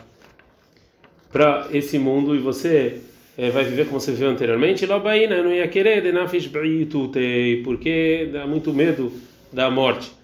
para 1.32 1.68
esse 1.72 2.00
mundo 2.00 2.36
e 2.36 2.40
você 2.40 3.02
é, 3.38 3.50
vai 3.50 3.66
viver 3.66 3.86
como 3.86 4.00
você 4.00 4.12
viveu 4.12 4.30
anteriormente, 4.30 4.86
Lobaina 4.86 5.44
não 5.44 5.54
ia 5.54 5.68
querer 5.68 6.02
porque 7.64 8.30
dá 8.32 8.48
muito 8.48 8.74
medo 8.74 9.12
da 9.52 9.70
morte. 9.70 10.15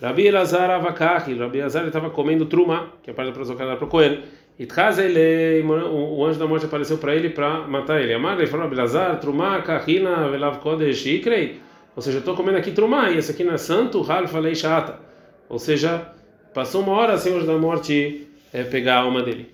Rabi 0.00 0.26
Elazar 0.26 0.70
Avakahi, 0.70 1.34
Rabi 1.34 1.58
Elazar 1.58 1.86
estava 1.86 2.10
comendo 2.10 2.46
truma, 2.46 2.92
que 3.02 3.10
é 3.10 3.12
a 3.12 3.16
parte 3.16 3.32
da 3.32 3.76
para 3.76 3.84
o 3.84 3.88
Cohen. 3.88 4.20
E 4.58 4.66
ele, 5.02 5.62
o 5.68 6.24
anjo 6.24 6.38
da 6.38 6.46
morte 6.46 6.66
apareceu 6.66 6.98
para 6.98 7.14
ele 7.14 7.30
para 7.30 7.60
matar 7.68 8.00
ele. 8.00 8.12
Amar, 8.14 8.36
ele 8.36 8.46
falou: 8.46 8.64
Rabi 8.64 8.76
Elazar, 8.76 9.20
truma, 9.20 9.62
kahina, 9.62 10.28
velav 10.28 10.58
kodesh, 10.58 11.06
ikrei. 11.06 11.60
Ou 11.94 12.02
seja, 12.02 12.18
estou 12.18 12.34
comendo 12.34 12.58
aqui 12.58 12.72
truma, 12.72 13.10
e 13.10 13.18
esse 13.18 13.30
aqui 13.30 13.44
não 13.44 13.54
é 13.54 13.58
santo, 13.58 14.04
hal 14.10 14.26
falei 14.28 14.54
chata. 14.54 14.98
Ou 15.48 15.58
seja, 15.58 16.12
Passou 16.58 16.82
uma 16.82 16.92
hora 16.92 17.16
sem 17.18 17.32
o 17.32 17.36
anjo 17.36 17.46
da 17.46 17.56
morte 17.56 18.26
é, 18.52 18.64
pegar 18.64 18.96
a 18.96 19.00
alma 19.02 19.22
dele. 19.22 19.46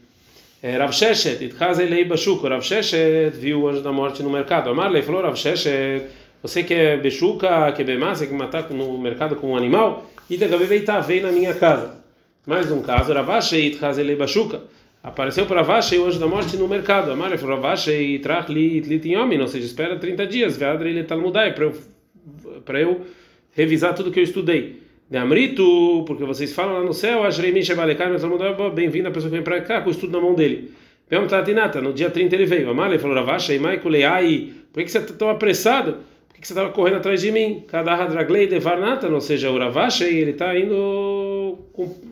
É, 0.63 0.79
Rav 0.79 0.93
Sheshet, 0.93 1.45
Itchazelei 1.45 2.05
Bashuko. 2.05 2.49
Rav 2.49 2.63
Sheshet 2.63 3.37
viu 3.37 3.61
o 3.63 3.69
anjo 3.69 3.83
da 3.83 3.93
morte 3.93 4.23
no 4.23 4.31
mercado. 4.31 4.71
Amarley 4.71 5.03
falou: 5.03 5.21
Rav 5.21 5.37
Sheshet, 5.37 6.07
você 6.41 6.63
que 6.63 6.73
é 6.73 6.97
Beshuka, 6.97 7.73
que 7.73 7.83
é 7.83 8.27
que 8.27 8.33
matar 8.33 8.71
no 8.71 8.97
mercado 8.97 9.37
com 9.37 9.53
um 9.53 9.57
animal, 9.57 10.11
veio 11.01 11.23
na 11.23 11.33
minha 11.33 11.55
casa. 11.55 12.03
Mais 12.47 12.71
um 12.71 12.83
caso: 12.83 13.13
Ravashei 13.13 13.69
Itchazelei 13.69 14.17
Bashuka. 14.17 14.63
Apareceu 15.03 15.45
para 15.45 15.61
Ravashei 15.61 15.99
o 15.99 16.07
anjo 16.07 16.19
da 16.19 16.27
morte 16.27 16.57
no 16.57 16.67
mercado. 16.67 17.11
Amarley 17.11 17.39
falou: 17.39 17.57
Ravashei 17.57 18.19
Trachli 18.19 18.81
Tlitinyomin, 18.81 19.41
ou 19.41 19.49
seja, 19.49 19.67
espera 19.67 19.99
30 19.99 20.27
dias, 20.27 20.57
Veadrei 20.57 21.03
Talmudai, 21.05 21.55
para 21.55 21.65
eu, 21.65 21.75
eu 22.81 23.01
revisar 23.53 23.95
tudo 23.95 24.11
que 24.11 24.21
eu 24.21 24.25
estudei. 24.25 24.83
De 25.11 25.19
Amrito, 25.19 26.03
porque 26.07 26.25
vocês 26.25 26.55
falam 26.55 26.79
lá 26.79 26.83
no 26.83 26.95
céu, 26.95 27.21
bem-vindo 28.75 29.09
a 29.09 29.11
pessoa 29.11 29.31
que 29.31 29.37
vem 29.37 29.45
para 29.45 29.61
cá 29.61 29.83
com 29.83 29.89
o 29.89 29.93
estudo 29.93 30.13
na 30.13 30.21
mão 30.21 30.35
dele. 30.35 30.73
No 31.83 31.93
dia 31.93 32.11
30 32.11 32.35
ele 32.35 32.47
veio. 32.47 32.71
Amale 32.71 32.99
falou, 32.99 33.15
Ravasha, 33.15 33.53
e 33.53 33.59
Maikuleai, 33.59 34.53
por 34.73 34.83
que 34.83 34.89
você 34.91 34.99
está 34.99 35.13
tão 35.13 35.29
apressado? 35.29 35.99
Que 36.45 36.49
você 36.49 36.53
estava 36.53 36.69
correndo 36.73 36.97
atrás 36.99 37.23
de 37.23 37.33
mim? 37.33 37.65
Kadaha 37.67 38.05
Draglei 38.05 38.47
de 38.47 38.59
Varnatan, 38.59 39.09
ou 39.09 39.21
seja, 39.23 39.51
o 39.51 39.59
Ravasha, 39.59 40.05
ele 40.05 40.33
está 40.33 40.55
indo 40.55 41.59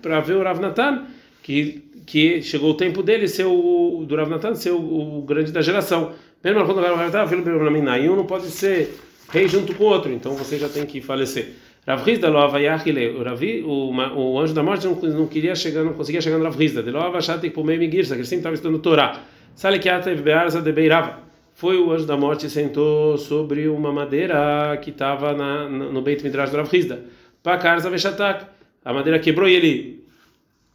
para 0.01 0.21
ver 0.21 0.37
o 0.37 0.43
Ravnatan, 0.43 1.05
que, 1.43 1.85
que 2.07 2.41
chegou 2.41 2.71
o 2.71 2.75
tempo 2.75 3.03
dele 3.03 3.29
ser 3.29 3.45
o, 3.45 4.07
do 4.09 4.17
Ravnatan 4.17 4.55
ser 4.55 4.71
o, 4.71 5.19
o 5.19 5.21
grande 5.21 5.53
da 5.53 5.61
geração. 5.61 6.13
Mesmo 6.43 6.65
quando 6.65 6.79
o 6.79 6.81
Ravnatan, 6.81 7.27
filho 7.27 7.45
do 7.45 7.51
um 7.51 8.17
não 8.17 8.25
pode 8.25 8.47
ser 8.47 8.95
rei 9.31 9.47
junto 9.47 9.75
com 9.75 9.85
o 9.85 9.89
outro, 9.89 10.11
então 10.11 10.33
você 10.33 10.57
já 10.57 10.71
tem 10.71 10.87
que 10.87 11.03
falecer. 11.03 11.53
Rav 11.87 12.09
Hizda 12.09 12.31
lo 12.31 12.39
avayachile. 12.39 13.09
O, 13.09 13.69
o, 13.69 14.17
o 14.17 14.41
anjo 14.41 14.55
da 14.55 14.63
morte 14.63 14.87
não, 14.87 14.95
não 14.95 15.27
queria 15.27 15.55
chegar, 15.55 15.85
não 15.85 15.93
conseguia 15.93 16.23
chegar 16.23 16.39
no 16.39 16.45
Rav 16.45 16.59
Hizda. 16.59 16.83
De 16.83 16.91
lo 16.91 17.01
avachate 17.01 17.51
por 17.51 17.67
meio 17.67 17.79
migirsa, 17.79 18.15
que 18.15 18.21
ele 18.21 18.27
sempre 18.27 18.39
estava 18.39 18.55
estudando 18.55 18.81
Torá. 18.81 19.21
Salikiata 19.55 20.15
bearza 20.15 20.63
de 20.63 20.73
beirava. 20.73 21.32
Foi 21.55 21.79
o 21.79 21.93
anjo 21.93 22.07
da 22.07 22.17
morte 22.17 22.47
e 22.47 22.51
sentou 22.51 23.17
sobre 23.19 23.69
uma 23.69 23.93
madeira 23.93 24.77
que 24.83 24.91
estava 24.91 25.33
no 25.69 26.03
Beit 26.03 26.23
Midrash 26.25 26.51
do 26.51 26.57
Rav 26.57 26.69
Hizda. 26.75 27.05
Pakarza 27.43 27.91
vechatak. 27.91 28.47
A 28.85 28.93
madeira 28.93 29.19
quebrou 29.19 29.49
e 29.49 29.55
ele 29.55 30.05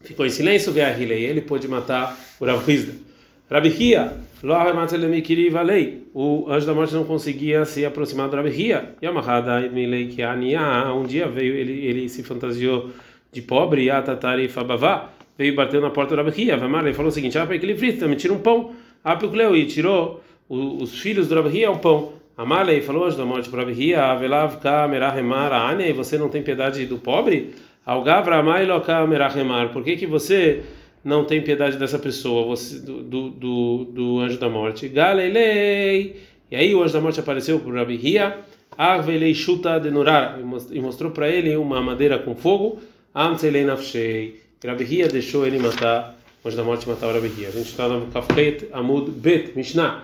ficou 0.02 0.26
em 0.26 0.30
silêncio, 0.30 0.72
e 0.76 0.80
ele 0.80 1.42
pôde 1.42 1.68
matar 1.68 2.18
o 2.40 2.46
Rav 2.46 2.70
Hizda. 2.70 2.94
Rabi 3.50 3.70
Hia, 3.70 4.14
o 6.14 6.52
anjo 6.52 6.68
da 6.68 6.74
morte 6.74 6.94
não 6.94 7.06
conseguia 7.06 7.64
se 7.64 7.86
aproximar 7.86 8.30
do 8.30 8.36
Rabi 8.36 8.50
Hia. 8.50 8.96
Um 10.94 11.04
dia 11.04 11.28
veio, 11.28 11.56
ele, 11.56 11.86
ele 11.86 12.10
se 12.10 12.24
fantasiou 12.24 12.90
de 13.32 13.42
pobre, 13.42 13.86
Yatatari 13.86 14.50
Fabavá, 14.50 15.12
veio 15.38 15.56
bater 15.56 15.80
na 15.80 15.90
porta 15.90 16.14
do 16.14 16.22
Rabi 16.22 16.42
Hia. 16.42 16.56
Ele 16.56 16.94
falou 16.94 17.10
o 17.10 17.14
seguinte: 17.14 17.38
Ah, 17.38 17.46
me 17.46 18.16
tira 18.16 18.34
um 18.34 18.40
pão. 18.40 18.76
Apikuleu, 19.02 19.56
e 19.56 19.66
tirou 19.66 20.22
os 20.50 21.00
filhos 21.00 21.28
do 21.28 21.36
Rabi 21.36 21.60
Hia 21.60 21.72
um 21.72 21.78
pão. 21.78 22.14
Amalei 22.38 22.82
falou 22.82 23.06
anjo 23.06 23.18
da 23.18 23.26
morte 23.26 23.50
para 23.50 23.62
Rabi 23.64 23.96
Avelav 23.96 24.58
Kamerahemar, 24.58 25.52
Ane, 25.52 25.92
você 25.92 26.18
não 26.18 26.30
tem 26.30 26.44
piedade 26.44 26.86
do 26.86 26.98
pobre? 27.00 27.56
Algavra 27.86 28.44
Mailoka 28.44 29.08
Merahemar, 29.08 29.70
por 29.70 29.84
que 29.84 29.96
que 29.98 30.06
você 30.06 30.62
não 31.08 31.24
tem 31.24 31.42
piedade 31.42 31.78
dessa 31.78 31.98
pessoa, 31.98 32.46
você, 32.46 32.80
do, 32.80 33.02
do, 33.30 33.86
do, 33.86 34.20
anjo 34.20 34.38
da 34.38 34.50
morte. 34.50 34.90
Galilei. 34.90 36.22
E 36.52 36.56
aí 36.56 36.76
o 36.76 36.84
anjo 36.84 36.94
da 36.94 37.00
morte 37.00 37.20
apareceu 37.20 37.60
para 37.60 37.80
Rabi 37.80 37.96
Hia, 37.96 38.40
Arvelei 38.78 39.34
Shuta 39.34 39.80
Denurar, 39.80 40.38
e 40.70 40.80
mostrou 40.82 41.12
para 41.12 41.30
ele 41.30 41.56
uma 41.56 41.82
madeira 41.82 42.20
com 42.20 42.36
fogo, 42.36 42.80
Amtselei 43.16 43.64
Nafshei. 43.64 44.42
Rabi 44.64 44.84
Hia 44.84 45.08
deixou 45.08 45.48
ele 45.48 45.60
matar, 45.60 46.20
o 46.44 46.48
anjo 46.48 46.58
da 46.58 46.64
morte 46.64 46.88
matar 46.90 47.08
o 47.08 47.14
Rabi. 47.14 47.46
A 47.46 47.52
gente 47.52 47.70
está 47.70 47.88
no 47.88 48.08
Kafket 48.08 48.68
Amud 48.74 49.10
Bet, 49.10 49.54
Mishnah. 49.56 50.04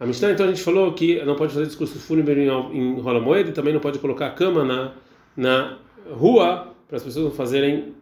A 0.00 0.06
Mishnah, 0.06 0.30
então, 0.30 0.46
a 0.46 0.48
gente 0.48 0.62
falou 0.62 0.92
que 0.92 1.22
não 1.24 1.34
pode 1.34 1.52
fazer 1.52 1.66
discurso 1.66 1.98
fúnebre 1.98 2.44
em 2.44 3.00
Rola 3.00 3.20
Moeda 3.20 3.50
e 3.50 3.52
também 3.52 3.72
não 3.74 3.80
pode 3.80 3.98
colocar 3.98 4.30
cama 4.30 4.64
na, 4.64 4.92
na 5.36 5.78
rua 6.10 6.72
para 6.86 6.96
as 6.96 7.02
pessoas 7.02 7.24
não 7.24 7.32
fazerem 7.32 7.94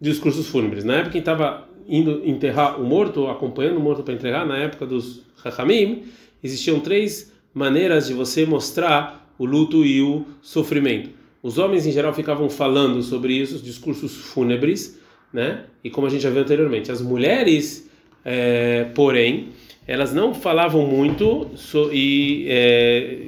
discursos 0.00 0.48
fúnebres. 0.48 0.84
Na 0.84 0.96
época, 0.96 1.12
quem 1.12 1.20
estava 1.20 1.66
indo 1.88 2.20
enterrar 2.24 2.80
o 2.80 2.84
morto, 2.84 3.26
acompanhando 3.28 3.78
o 3.78 3.80
morto 3.80 4.02
para 4.02 4.12
enterrar, 4.12 4.46
na 4.46 4.58
época 4.58 4.84
dos 4.84 5.22
Hachamim, 5.42 6.04
existiam 6.42 6.78
três 6.80 7.32
maneiras 7.54 8.06
de 8.08 8.12
você 8.12 8.44
mostrar 8.44 9.32
o 9.38 9.46
luto 9.46 9.84
e 9.84 10.02
o 10.02 10.26
sofrimento. 10.42 11.10
Os 11.42 11.58
homens, 11.58 11.86
em 11.86 11.92
geral, 11.92 12.12
ficavam 12.12 12.50
falando 12.50 13.02
sobre 13.02 13.32
isso, 13.32 13.56
os 13.56 13.62
discursos 13.62 14.14
fúnebres, 14.14 15.00
né? 15.32 15.64
E 15.82 15.88
como 15.88 16.06
a 16.06 16.10
gente 16.10 16.22
já 16.22 16.30
viu 16.30 16.42
anteriormente, 16.42 16.90
as 16.90 17.00
mulheres, 17.00 17.88
é, 18.24 18.84
porém, 18.94 19.50
elas 19.86 20.12
não 20.12 20.34
falavam 20.34 20.86
muito 20.86 21.50
so, 21.56 21.90
e 21.92 22.46
é, 22.48 23.18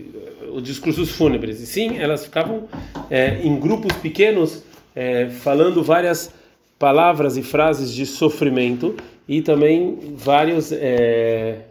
os 0.52 0.62
discursos 0.62 1.10
fúnebres, 1.10 1.60
e 1.60 1.66
sim, 1.66 1.98
elas 1.98 2.24
ficavam 2.24 2.68
é, 3.10 3.40
em 3.42 3.58
grupos 3.58 3.96
pequenos 3.96 4.66
falando 5.42 5.80
várias 5.80 6.34
palavras 6.76 7.36
e 7.36 7.42
frases 7.42 7.92
de 7.92 8.04
sofrimento 8.04 8.96
e 9.28 9.42
também 9.42 10.14
várias 10.16 10.72
é, 10.72 11.66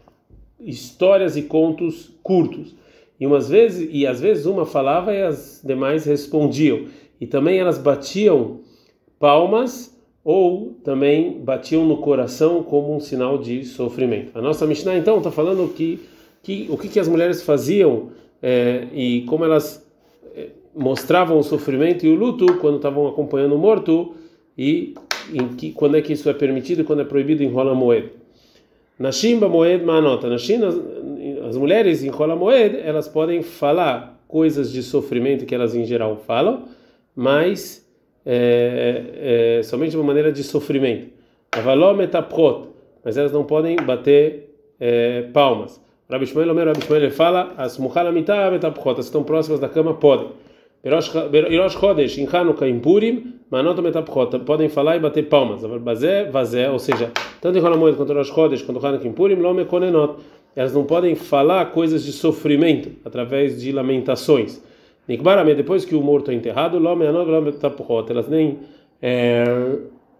histórias 0.60 1.36
e 1.36 1.44
contos 1.44 2.12
curtos. 2.22 2.75
E 3.20 3.25
umas 3.25 3.50
vezes 3.50 3.89
e 3.91 4.06
às 4.06 4.22
vezes 4.22 4.46
uma 4.46 4.65
falava 4.65 5.13
e 5.13 5.24
as 5.24 5.62
demais 5.63 6.06
respondiam. 6.06 6.86
E 7.20 7.25
também 7.25 7.58
elas 7.58 7.79
batiam 7.79 8.60
palmas 9.20 9.96
ou 10.27 10.75
também 10.84 11.39
batiam 11.39 11.86
no 11.86 12.00
coração 12.00 12.62
como 12.62 12.93
um 12.93 13.00
sinal 13.00 13.38
de 13.38 13.63
sofrimento. 13.63 14.38
A 14.38 14.41
nossa 14.41 14.67
Mishnah 14.67 14.98
então 14.98 15.19
está 15.19 15.31
falando 15.31 15.74
que, 15.74 16.01
que 16.43 16.67
o 16.69 16.77
que, 16.77 16.89
que 16.89 17.00
as 17.00 17.07
mulheres 17.07 17.41
faziam 17.43 18.10
é, 18.43 18.88
e 18.93 19.22
como 19.22 19.46
elas 19.46 19.89
é, 20.36 20.48
mostravam 20.75 21.39
o 21.39 21.43
sofrimento 21.43 22.05
e 22.05 22.10
o 22.10 22.15
luto 22.15 22.46
quando 22.57 22.75
estavam 22.75 23.07
acompanhando 23.07 23.55
o 23.55 23.57
morto 23.57 24.15
e 24.57 24.96
em 25.34 25.48
que, 25.55 25.72
quando 25.72 25.96
é 25.96 26.01
que 26.01 26.12
isso 26.12 26.29
é 26.29 26.34
permitido 26.34 26.81
e 26.81 26.84
quando 26.84 27.03
é 27.03 27.05
proibido 27.05 27.41
em 27.41 27.50
Rola 27.50 27.74
Moed. 27.74 28.10
Na 29.00 29.13
Shimba 29.13 29.48
Moed 29.48 29.86
Manota. 29.86 30.27
Na 30.27 30.38
China, 30.38 30.67
as 31.48 31.55
mulheres 31.55 32.03
em 32.03 32.10
Rola 32.10 32.36
Moed, 32.36 32.75
elas 32.75 33.07
podem 33.07 33.41
falar 33.43 34.22
coisas 34.27 34.74
de 34.74 34.84
sofrimento 34.84 35.46
que 35.46 35.55
elas 35.55 35.74
em 35.74 35.86
geral 35.86 36.17
falam, 36.17 36.63
mas 37.15 37.87
é, 38.29 39.60
é, 39.60 39.63
somente 39.63 39.91
de 39.91 39.98
uma 39.98 40.03
maneira 40.03 40.34
de 40.34 40.43
sofrimento. 40.43 41.07
Avalometapot, 41.53 42.67
mas 43.03 43.17
elas 43.17 43.31
não 43.31 43.46
podem 43.46 43.77
bater 43.77 44.53
é, 44.77 45.22
palmas. 45.34 45.81
Rabi 46.12 46.25
Shmuel, 46.27 46.53
Rabi 46.53 46.81
Shmuel 46.81 47.10
fala, 47.12 47.53
as 47.57 47.77
muhalamita 47.77 48.51
metapot, 48.51 49.00
as 49.00 49.05
estão 49.05 49.24
próximas 49.24 49.62
da 49.62 49.69
cama 49.69 49.93
podem. 49.93 50.27
Rosh 50.86 51.74
Chodesh, 51.74 52.17
em 52.17 52.27
Hanukkah, 52.31 52.67
em 52.67 52.79
Purim, 52.79 53.34
Manot 53.50 53.81
Metapchot, 53.81 54.39
podem 54.39 54.69
falar 54.69 54.98
e 54.98 55.00
bater 55.00 55.24
palmas. 55.27 55.62
Bazé, 55.81 56.29
Vazé, 56.29 56.69
ou 56.69 56.79
seja, 56.79 57.12
tanto 57.41 57.57
em 57.57 57.62
Holomoed 57.62 57.98
quanto 57.98 58.12
em 58.12 58.15
Rosh 58.15 58.27
Chodesh, 58.27 58.62
quanto 58.62 58.79
em 58.79 58.88
Hanukkah, 58.88 59.07
em 59.07 59.13
Purim, 59.13 59.36
Lome 59.36 59.65
Konenot. 59.65 60.15
Elas 60.55 60.74
não 60.74 60.86
podem 60.86 61.15
falar 61.15 61.72
coisas 61.72 62.03
de 62.03 62.12
sofrimento 62.12 62.91
através 63.05 63.62
de 63.62 63.72
lamentações. 63.72 64.62
Nikbarame, 65.07 65.55
depois 65.55 65.85
que 65.85 65.95
o 65.95 66.01
morto 66.01 66.31
é 66.31 66.33
enterrado. 66.33 66.77
Elas 68.09 68.27
nem, 68.27 68.59
é, 69.01 69.43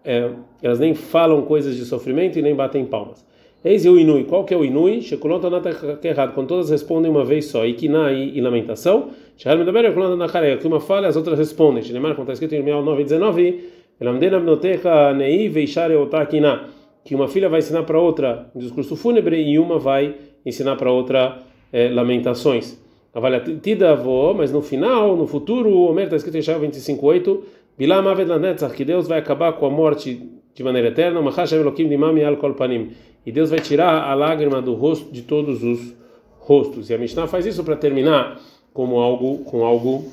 é, 0.04 0.30
elas 0.62 0.78
nem 0.78 0.94
falam 0.94 1.42
coisas 1.42 1.76
de 1.76 1.84
sofrimento 1.84 2.38
e 2.38 2.42
nem 2.42 2.54
batem 2.54 2.84
palmas. 2.84 3.26
Eis 3.64 3.84
o 3.84 3.98
Inui. 3.98 4.24
Qual 4.24 4.44
que 4.44 4.54
é 4.54 4.56
o 4.56 4.64
Inui? 4.64 5.02
Shekulot 5.02 5.44
Anata 5.44 5.98
errado. 6.02 6.32
Quando 6.32 6.48
todas 6.48 6.70
respondem 6.70 7.10
uma 7.10 7.24
vez 7.24 7.46
só, 7.46 7.66
Ikiná 7.66 8.12
e, 8.12 8.38
e 8.38 8.40
lamentação. 8.40 9.10
Shahar 9.36 9.58
Medaber 9.58 9.84
Shekulot 9.86 10.12
Anakare. 10.12 10.56
Que 10.58 10.66
uma 10.66 10.80
fala, 10.80 11.08
as 11.08 11.16
outras 11.16 11.38
respondem. 11.38 11.82
Shenemar, 11.82 12.12
como 12.14 12.22
está 12.22 12.32
escrito 12.32 12.54
em 12.54 12.62
Mial 12.62 12.82
9 12.82 13.02
19. 13.02 13.64
Elamdena 14.00 14.38
Bnotecha 14.38 15.12
Nei 15.12 15.48
Veishare 15.48 15.96
Otakiná. 15.96 16.68
Que 17.04 17.14
uma 17.14 17.26
filha 17.26 17.48
vai 17.48 17.58
ensinar 17.58 17.82
para 17.82 18.00
outra 18.00 18.48
um 18.54 18.60
discurso 18.60 18.94
fúnebre 18.94 19.42
e 19.42 19.58
uma 19.58 19.78
vai 19.78 20.14
ensinar 20.46 20.76
para 20.76 20.90
outra 20.92 21.38
é, 21.72 21.88
lamentações. 21.88 22.78
Avaliatida 23.14 23.92
avó, 23.92 24.34
mas 24.34 24.52
no 24.52 24.62
final, 24.62 25.16
no 25.16 25.26
futuro, 25.26 25.70
o 25.70 25.90
Homer 25.90 26.04
está 26.04 26.16
escrito 26.16 26.36
em 26.36 26.42
Shah 26.42 26.58
25:8, 26.58 27.42
Bilam 27.76 28.06
Aved 28.08 28.28
Lanetzach, 28.28 28.74
que 28.74 28.84
Deus 28.84 29.08
vai 29.08 29.18
acabar 29.18 29.52
com 29.54 29.66
a 29.66 29.70
morte 29.70 30.30
de 30.54 30.64
maneira 30.64 30.88
eterna, 30.88 31.22
Machashem 31.22 31.60
Elokim 31.60 31.88
Dimam 31.88 32.18
Yal 32.18 32.36
Kol 32.36 32.54
Panim 32.54 32.90
e 33.24 33.30
Deus 33.30 33.50
vai 33.50 33.60
tirar 33.60 34.04
a 34.04 34.14
lágrima 34.14 34.60
do 34.62 34.74
rosto 34.74 35.12
de 35.12 35.22
todos 35.22 35.62
os 35.62 35.94
rostos. 36.40 36.90
E 36.90 36.94
a 36.94 36.98
Mishnah 36.98 37.26
faz 37.26 37.46
isso 37.46 37.62
para 37.62 37.76
terminar 37.76 38.40
como 38.72 38.98
algo 38.98 39.44
com 39.44 39.64
algo 39.64 40.10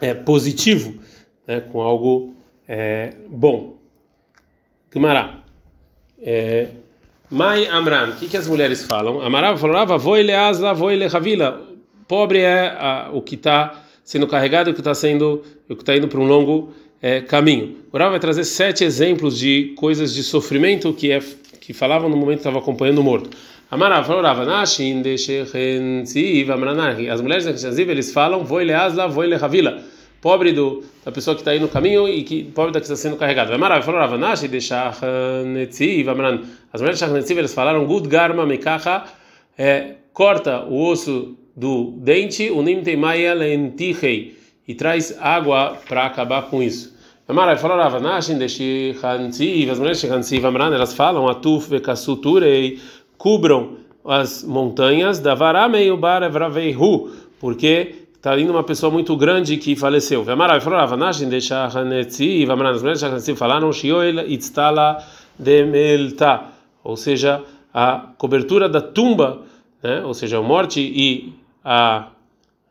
é, 0.00 0.12
positivo, 0.14 0.94
né, 1.46 1.60
com 1.60 1.80
algo 1.80 2.34
é, 2.68 3.14
bom. 3.28 3.76
Gemara. 4.92 5.44
É, 6.20 6.68
Mai 7.28 7.66
Amran, 7.66 8.10
o 8.10 8.16
que, 8.16 8.28
que 8.28 8.36
as 8.36 8.46
mulheres 8.46 8.84
falam? 8.84 9.20
Amarava 9.20 9.58
falava, 9.58 9.98
voi 9.98 10.22
leazla, 10.22 10.72
voi 10.72 10.94
lehavila. 10.94 11.65
Pobre 12.08 12.40
é 12.40 12.68
a, 12.68 13.10
o 13.12 13.20
que 13.20 13.34
está 13.34 13.82
sendo 14.04 14.26
carregado, 14.26 14.70
o 14.70 14.74
que 14.74 14.80
está 14.80 14.94
sendo, 14.94 15.42
o 15.68 15.74
que 15.74 15.82
está 15.82 15.96
indo 15.96 16.06
para 16.06 16.20
um 16.20 16.26
longo 16.26 16.72
é, 17.02 17.20
caminho. 17.20 17.76
O 17.92 17.98
vai 17.98 18.20
trazer 18.20 18.44
sete 18.44 18.84
exemplos 18.84 19.38
de 19.38 19.74
coisas 19.76 20.14
de 20.14 20.22
sofrimento 20.22 20.92
que 20.92 21.10
é 21.10 21.20
que 21.60 21.72
falavam 21.72 22.08
no 22.08 22.16
momento 22.16 22.36
que 22.36 22.40
estava 22.48 22.60
acompanhando 22.60 22.98
o 22.98 23.02
morto. 23.02 23.30
Amarav 23.68 24.06
falou 24.06 24.22
de 24.22 24.28
As 27.10 27.20
mulheres 27.20 27.44
da 27.44 27.82
eles 27.82 28.12
falam, 28.12 28.44
voi 28.44 28.64
leazla, 28.64 29.08
voi. 29.08 29.28
Pobre 30.20 30.52
do, 30.52 30.84
da 31.04 31.10
pessoa 31.10 31.34
que 31.34 31.40
está 31.40 31.50
aí 31.50 31.58
no 31.58 31.66
caminho 31.66 32.08
e 32.08 32.22
que 32.22 32.44
pobre 32.44 32.70
da 32.72 32.78
que 32.78 32.84
está 32.84 32.94
sendo 32.94 33.16
carregado. 33.16 33.52
Amarav 33.52 33.84
falou 33.84 34.00
Ravanashi 34.00 34.46
de 34.46 34.60
Shachnetziv. 34.60 36.08
As 36.72 36.80
mulheres 36.80 37.00
de 37.00 37.04
Shachnetziv, 37.04 37.38
eles 37.38 37.52
falaram, 37.52 37.84
Gud 37.84 38.08
garma 38.08 38.46
mekacha, 38.46 39.02
é, 39.58 39.94
corta 40.12 40.64
o 40.64 40.88
osso 40.88 41.36
do 41.56 41.94
dente, 41.96 42.50
unim 42.50 42.82
teimaya 42.82 43.32
lentihei, 43.34 44.36
e 44.68 44.74
traz 44.74 45.16
água 45.20 45.78
para 45.88 46.04
acabar 46.04 46.42
com 46.50 46.62
isso. 46.62 46.94
Amara 47.28 47.56
falou 47.56 47.76
Rava 47.76 47.98
Nashin 47.98 48.38
de 48.38 48.94
Hansiv, 49.02 49.70
as 49.70 49.78
mulheres 49.78 50.00
de 50.00 50.06
Hansiv 50.06 50.44
Amran, 50.44 50.72
elas 50.74 50.94
falam 50.94 51.26
Atuf 51.26 51.68
vekasuturei, 51.68 52.78
cubram 53.18 53.78
as 54.04 54.44
montanhas 54.44 55.18
da 55.18 55.34
Varamei 55.34 55.90
Baravraveihu, 55.96 57.10
porque 57.40 58.06
está 58.14 58.38
indo 58.38 58.52
uma 58.52 58.62
pessoa 58.62 58.92
muito 58.92 59.16
grande 59.16 59.56
que 59.56 59.74
faleceu. 59.74 60.24
Amara 60.30 60.60
falou 60.60 60.78
Rava 60.78 60.96
Nashin 60.96 61.28
de 61.28 61.38
Hanetziv 61.52 62.50
Amran, 62.50 62.70
as 62.70 62.82
mulheres 62.82 63.00
de 63.00 63.06
Hansiv 63.06 63.36
falaram 63.36 63.72
Shioel 63.72 64.28
Itztala 64.30 64.98
Demelta, 65.38 66.44
ou 66.84 66.96
seja, 66.96 67.42
a 67.74 68.12
cobertura 68.16 68.68
da 68.68 68.80
tumba, 68.80 69.42
né, 69.82 70.02
ou 70.04 70.14
seja, 70.14 70.38
a 70.38 70.42
morte 70.42 70.80
e, 70.80 71.32
a, 71.66 72.10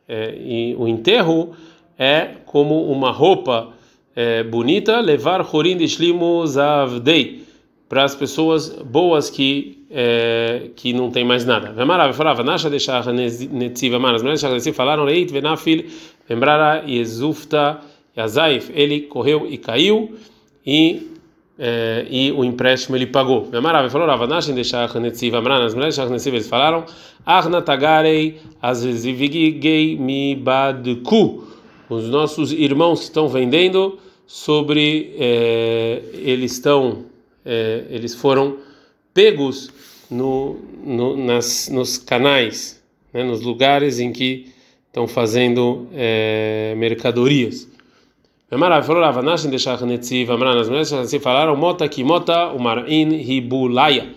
é, 0.07 0.73
o 0.77 0.87
enterro 0.87 1.53
é 1.99 2.37
como 2.45 2.89
uma 2.89 3.11
roupa 3.11 3.73
é, 4.15 4.41
bonita, 4.41 5.01
levar 5.01 5.45
Horim 5.53 5.75
de 5.75 5.85
Shlimo 5.85 6.47
Zavdei, 6.47 7.43
para 7.89 8.05
as 8.05 8.15
pessoas 8.15 8.69
boas 8.69 9.29
que 9.29 9.85
é, 9.91 10.71
que 10.75 10.93
não 10.93 11.11
tem 11.11 11.23
mais 11.23 11.45
nada. 11.45 11.71
Vemarav 11.71 12.13
falava, 12.13 12.43
Nasha 12.43 12.69
deixar 12.69 13.05
Netziv 13.13 13.93
Amar, 13.93 14.15
as 14.15 14.21
mulheres 14.21 14.41
de 14.41 14.47
Netziv 14.47 14.73
falaram, 14.73 15.03
Leit 15.03 15.31
Venafil, 15.31 15.85
lembrara 16.29 16.83
Yezufta 16.87 17.81
Yazaif, 18.17 18.71
ele 18.73 19.01
correu 19.01 19.45
e 19.49 19.57
caiu, 19.57 20.15
e 20.65 21.14
é, 21.57 22.05
e 22.09 22.31
o 22.31 22.43
empréstimo 22.43 22.95
ele 22.95 23.07
pagou. 23.07 23.49
Maravilha, 23.61 23.89
falou 23.89 24.07
Rava 24.07 24.27
Nashin 24.27 24.53
deixar 24.53 24.93
Netziv 24.95 25.35
Amran, 25.35 25.63
as 25.65 25.73
mulheres 25.73 25.95
de 25.95 26.05
Netziv 26.09 26.33
eles 26.33 26.47
falaram 26.47 26.85
Arna 27.25 27.61
Tagarei 27.61 28.39
Azvigigei 28.61 29.97
Mibadku. 29.97 31.47
Os 31.89 32.09
nossos 32.09 32.51
irmãos 32.51 32.99
que 32.99 33.05
estão 33.05 33.29
vendendo 33.29 33.99
sobre 34.27 35.15
é, 35.17 36.01
eles 36.13 36.53
estão 36.53 37.05
é, 37.45 37.85
eles 37.89 38.15
foram 38.15 38.57
pegos 39.13 39.71
no, 40.09 40.57
no 40.83 41.15
nas, 41.15 41.69
nos 41.69 41.97
canais, 41.97 42.83
né, 43.13 43.23
nos 43.23 43.41
lugares 43.41 43.99
em 43.99 44.11
que 44.11 44.51
estão 44.87 45.07
fazendo 45.07 45.87
é, 45.93 46.73
mercadorias. 46.77 47.67
Maravilha, 48.57 48.87
falou 48.87 49.01
Rava 49.03 49.21
Nashin 49.21 49.49
deixar 49.49 49.81
Netziv 49.81 50.31
Amran, 50.31 50.59
as 50.59 50.67
mulheres 50.67 50.91
assim 50.93 51.19
falaram 51.19 51.55
Mota 51.55 51.87
que 51.87 52.03
Mota 52.03 52.47
Umarin 52.47 53.13
Hibulaya. 53.13 54.09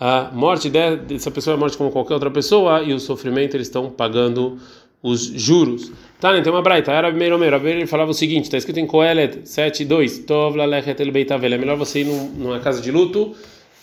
A 0.00 0.30
morte 0.32 0.68
dessa 0.68 1.30
pessoa 1.30 1.54
é 1.54 1.58
morte 1.58 1.76
como 1.76 1.90
qualquer 1.90 2.14
outra 2.14 2.30
pessoa 2.30 2.82
e 2.82 2.92
o 2.92 2.98
sofrimento 2.98 3.56
eles 3.56 3.66
estão 3.66 3.90
pagando 3.90 4.58
os 5.02 5.20
juros. 5.20 5.92
Tá, 6.20 6.32
né? 6.32 6.40
Tem 6.40 6.52
uma 6.52 6.62
braita, 6.62 6.92
era 6.92 7.08
primeiro 7.08 7.38
meio, 7.38 7.54
ele 7.66 7.86
falava 7.86 8.10
o 8.10 8.14
seguinte, 8.14 8.44
está 8.44 8.56
escrito 8.56 8.78
em 8.78 8.86
Coelet 8.86 9.42
7:2, 9.44 10.24
Tov 10.26 10.56
la 10.56 10.64
lechet 10.64 11.00
el 11.00 11.10
beitavel, 11.10 11.52
é 11.52 11.58
melhor 11.58 11.76
você 11.76 12.00
ir 12.00 12.06
numa 12.06 12.60
casa 12.60 12.80
de 12.80 12.90
luto, 12.90 13.34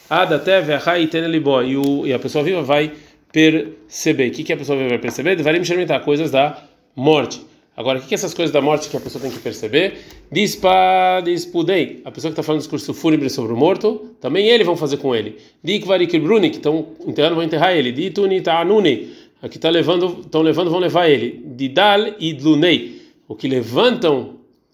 Ada 0.09 0.37
ve'achai 0.39 1.07
tenelibo, 1.07 1.61
e 1.61 1.77
o 1.77 2.07
e 2.07 2.13
a 2.13 2.19
pessoa 2.19 2.43
viva 2.43 2.63
vai 2.63 2.91
perceber. 3.31 4.29
O 4.29 4.31
que 4.31 4.43
que 4.43 4.53
a 4.53 4.57
pessoa 4.57 4.77
viva 4.77 4.89
vai 4.89 4.97
perceber? 4.97 5.35
Devarim 5.35 5.61
experimentar 5.61 6.01
coisas 6.03 6.31
da 6.31 6.57
morte. 6.95 7.48
Agora, 7.79 7.97
o 7.97 8.01
que, 8.01 8.09
que 8.09 8.13
essas 8.13 8.33
coisas 8.33 8.51
da 8.51 8.59
morte 8.59 8.89
que 8.89 8.97
a 8.97 8.99
pessoa 8.99 9.21
tem 9.21 9.31
que 9.31 9.39
perceber? 9.39 9.99
Dispa, 10.29 11.21
dispudei. 11.23 12.01
A 12.03 12.11
pessoa 12.11 12.29
que 12.29 12.33
está 12.33 12.43
falando 12.43 12.59
discurso 12.59 12.93
fúnebre 12.93 13.29
sobre 13.29 13.53
o 13.53 13.55
morto, 13.55 14.15
também 14.19 14.49
ele 14.49 14.65
vão 14.65 14.75
fazer 14.75 14.97
com 14.97 15.15
ele. 15.15 15.37
Dikvarik 15.63 16.19
bruni, 16.19 16.49
que 16.49 16.57
estão 16.57 16.87
enterrando, 17.07 17.35
vão 17.35 17.43
enterrar 17.45 17.71
ele. 17.71 17.93
Dituni 17.93 18.41
ta'anuni, 18.41 19.13
que 19.49 19.55
está 19.55 19.69
levando, 19.69 20.19
estão 20.25 20.41
levando, 20.41 20.69
vão 20.69 20.81
levar 20.81 21.07
ele. 21.07 21.41
Didal 21.55 22.15
e 22.19 22.33
dlunei, 22.33 23.01
o 23.29 23.33
que 23.33 23.47
levantam 23.47 24.33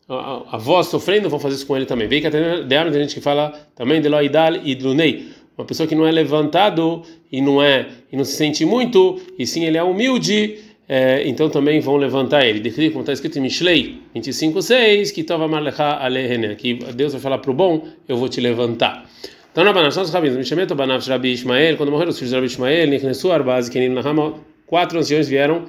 a, 0.09 0.55
a, 0.55 0.57
voz 0.57 0.87
sofrendo, 0.87 1.29
vão 1.29 1.37
fazer 1.39 1.57
isso 1.57 1.67
com 1.67 1.77
ele 1.77 1.85
também. 1.85 2.07
Vem 2.07 2.23
que 2.23 2.31
tem 2.31 2.93
gente 2.93 3.13
que 3.13 3.21
fala 3.21 3.53
também 3.75 4.01
de 4.01 4.09
loidal 4.09 4.53
dlunei. 4.79 5.27
Uma 5.55 5.65
pessoa 5.65 5.85
que 5.85 5.93
não 5.93 6.07
é 6.07 6.11
levantado 6.11 7.03
e 7.31 7.39
não 7.39 7.61
é 7.61 7.87
e 8.11 8.17
não 8.17 8.25
se 8.25 8.33
sente 8.33 8.65
muito, 8.65 9.21
e 9.37 9.45
sim 9.45 9.63
ele 9.63 9.77
é 9.77 9.83
humilde 9.83 10.57
é, 10.87 11.27
então 11.27 11.49
também 11.49 11.79
vão 11.79 11.97
levantar 11.97 12.45
ele. 12.45 12.59
Decidi, 12.59 12.89
como 12.89 13.01
está 13.01 13.13
escrito 13.13 13.39
em 13.39 13.41
Mishlei 13.41 14.01
25:6, 14.15 15.11
que 15.11 15.23
tava 15.23 15.47
marlecha 15.47 15.97
alehene, 15.97 16.55
que 16.55 16.75
Deus 16.93 17.13
vai 17.13 17.21
falar 17.21 17.39
para 17.39 17.51
o 17.51 17.53
bom, 17.53 17.87
eu 18.07 18.17
vou 18.17 18.29
te 18.29 18.39
levantar. 18.39 19.05
Então 19.51 19.63
na 19.63 19.71
Banav, 19.71 19.95
nós 19.95 20.09
rabinos, 20.09 20.37
Mishemet 20.37 20.73
Banav 20.73 21.01
Rabi 21.07 21.31
Ishmael, 21.31 21.77
quando 21.77 21.89
morreram 21.89 22.11
os 22.11 22.17
filhos 22.19 22.29
de 22.29 22.35
Rabi 22.35 22.47
Ishmael, 22.47 22.87
Nichnesu 22.87 23.31
Arbaz, 23.31 23.69
que 23.69 23.87
Nahama, 23.87 24.33
quatro 24.67 24.99
anciões 24.99 25.27
vieram 25.27 25.63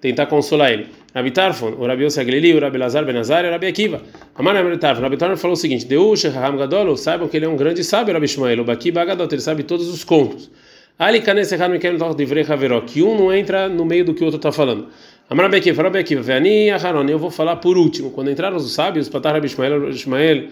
tentar 0.00 0.26
consolar 0.26 0.72
ele. 0.72 0.88
Rabi 1.14 1.30
Tarfon, 1.30 1.74
o 1.78 1.86
Rabi 1.86 2.04
Yossi 2.04 2.20
Aglili, 2.20 2.52
o 2.52 2.60
Rabi 2.60 2.76
Lazar 2.76 3.04
Benazar 3.04 3.44
e 3.44 3.48
o 3.48 3.50
Rabi 3.52 3.68
Akiva. 3.68 4.02
Amar 4.34 4.56
Rabi 4.56 4.76
Tarfon, 4.78 5.02
Rabi 5.02 5.16
Tarfon 5.16 5.36
falou 5.36 5.54
o 5.54 5.56
seguinte: 5.56 5.86
Deush 5.86 6.24
Raham 6.24 6.56
Gadolo, 6.56 6.96
saibam 6.96 7.28
que 7.28 7.36
ele 7.36 7.46
é 7.46 7.48
um 7.48 7.56
grande 7.56 7.82
sábio, 7.84 8.12
Rabi 8.12 8.26
Ishmael, 8.26 8.60
o 8.60 8.64
Baki 8.64 8.90
Bagadot, 8.90 9.32
ele 9.32 9.40
sabe 9.40 9.62
todos 9.62 9.88
os 9.88 10.04
contos. 10.04 10.50
Ali 11.00 11.22
kanes 11.22 11.50
echad 11.50 11.70
mekem 11.70 11.96
toch 11.96 12.14
divrei 12.14 12.44
haveró, 12.44 12.82
que 12.82 13.02
um 13.02 13.16
não 13.16 13.32
entra 13.32 13.70
no 13.70 13.86
meio 13.86 14.04
do 14.04 14.12
que 14.12 14.20
o 14.20 14.26
outro 14.26 14.36
está 14.36 14.52
falando. 14.52 14.88
Amar 15.30 15.48
Bekiv, 15.48 15.74
falou 15.74 15.90
Bekiv, 15.90 16.20
Veni 16.20 16.70
Aharon, 16.70 17.08
eu 17.08 17.18
vou 17.18 17.30
falar 17.30 17.56
por 17.56 17.78
último. 17.78 18.10
Quando 18.10 18.30
entraram 18.30 18.58
os 18.58 18.70
sábios, 18.74 19.08
Patar 19.08 19.32
Rabi 19.32 19.46
Ishmael, 19.46 19.88
Ishmael, 19.88 20.48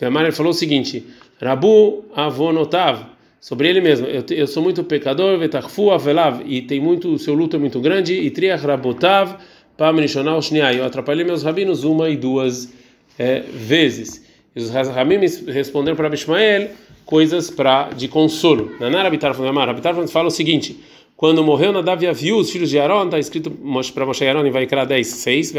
Amar 0.00 0.32
falou 0.32 0.50
o 0.50 0.54
seguinte: 0.54 1.06
Rabu 1.40 2.04
avonotav, 2.16 3.06
sobre 3.40 3.68
ele 3.68 3.80
mesmo, 3.80 4.08
eu, 4.08 4.24
eu 4.30 4.48
sou 4.48 4.60
muito 4.60 4.82
pecador, 4.82 5.38
vetarfu 5.38 5.92
avelav, 5.92 6.42
e 6.46 6.62
tem 6.62 6.80
muito, 6.80 7.14
o 7.14 7.18
seu 7.20 7.34
luto 7.34 7.54
é 7.54 7.60
muito 7.60 7.80
grande, 7.80 8.12
e 8.12 8.28
triach 8.28 8.66
rabotav, 8.66 9.36
pamrishonal 9.76 10.42
shniai, 10.42 10.80
eu 10.80 10.84
atrapalhei 10.84 11.24
meus 11.24 11.44
rabinos 11.44 11.84
uma 11.84 12.10
e 12.10 12.16
duas 12.16 12.72
é, 13.16 13.38
vezes. 13.52 14.20
E 14.56 14.60
os 14.60 14.68
Ramim 14.68 15.20
responderam 15.46 15.96
para 15.96 16.12
Ishmael 16.12 16.70
coisas 17.04 17.50
para 17.50 17.90
de 17.90 18.08
consolo. 18.08 18.72
Nanar 18.80 19.06
Abitar 19.06 19.34
Abitar 19.68 20.08
fala 20.08 20.28
o 20.28 20.30
seguinte: 20.30 20.78
quando 21.22 21.44
morreu 21.44 21.72
Nadav 21.72 22.02
e 22.02 22.32
os 22.32 22.50
filhos 22.50 22.68
de 22.68 22.80
Aaron, 22.80 23.04
está 23.04 23.18
escrito 23.18 23.50
para 23.94 24.04
Moshe 24.06 24.26
Aaron 24.26 24.44
em 24.44 24.50
Vaikra 24.50 24.84
10, 24.84 25.06
6, 25.06 25.54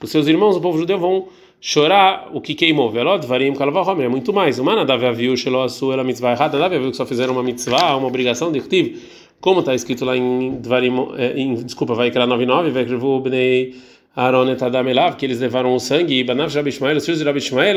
os 0.00 0.10
seus 0.10 0.26
irmãos, 0.26 0.56
o 0.56 0.60
povo 0.60 0.78
judeu, 0.78 0.98
vão 0.98 1.28
chorar 1.60 2.30
o 2.32 2.40
que 2.40 2.54
queimou. 2.54 2.90
Velod, 2.90 3.26
Varim, 3.26 3.52
Kalvahomer, 3.54 4.06
é 4.06 4.08
muito 4.08 4.32
mais. 4.32 4.58
Uma 4.58 4.74
Nadav 4.74 5.02
e 5.02 5.06
Aviu, 5.06 5.36
Shelo 5.36 5.68
sua 5.68 5.94
ela 5.94 6.04
mitzvah 6.04 6.32
errada, 6.32 6.58
Nadav 6.58 6.84
e 6.84 6.90
que 6.90 6.96
só 6.96 7.06
fizeram 7.06 7.32
uma 7.32 7.42
mitzvah, 7.42 7.96
uma 7.96 8.08
obrigação 8.08 8.50
de 8.50 8.60
Ktiv, 8.60 8.96
como 9.40 9.60
está 9.60 9.74
escrito 9.74 10.04
lá 10.04 10.16
em 10.16 10.56
Dvarim, 10.60 10.92
em, 11.36 11.54
desculpa, 11.54 11.94
Vaikra 11.94 12.26
99, 12.26 12.70
Vaikrevu 12.70 13.20
Bnei 13.20 13.74
Aaron 14.16 14.50
et 14.50 14.62
Adam 14.62 14.88
Elav, 14.88 15.16
que 15.16 15.26
eles 15.26 15.38
levaram 15.38 15.74
o 15.74 15.78
sangue, 15.78 16.18
e 16.18 16.24
Banav 16.24 16.52
Rabi 16.54 16.70
Ishmael, 16.70 16.96
os 16.96 17.04
filhos 17.04 17.20
de 17.20 17.24
Rabi 17.24 17.38
Ishmael, 17.38 17.76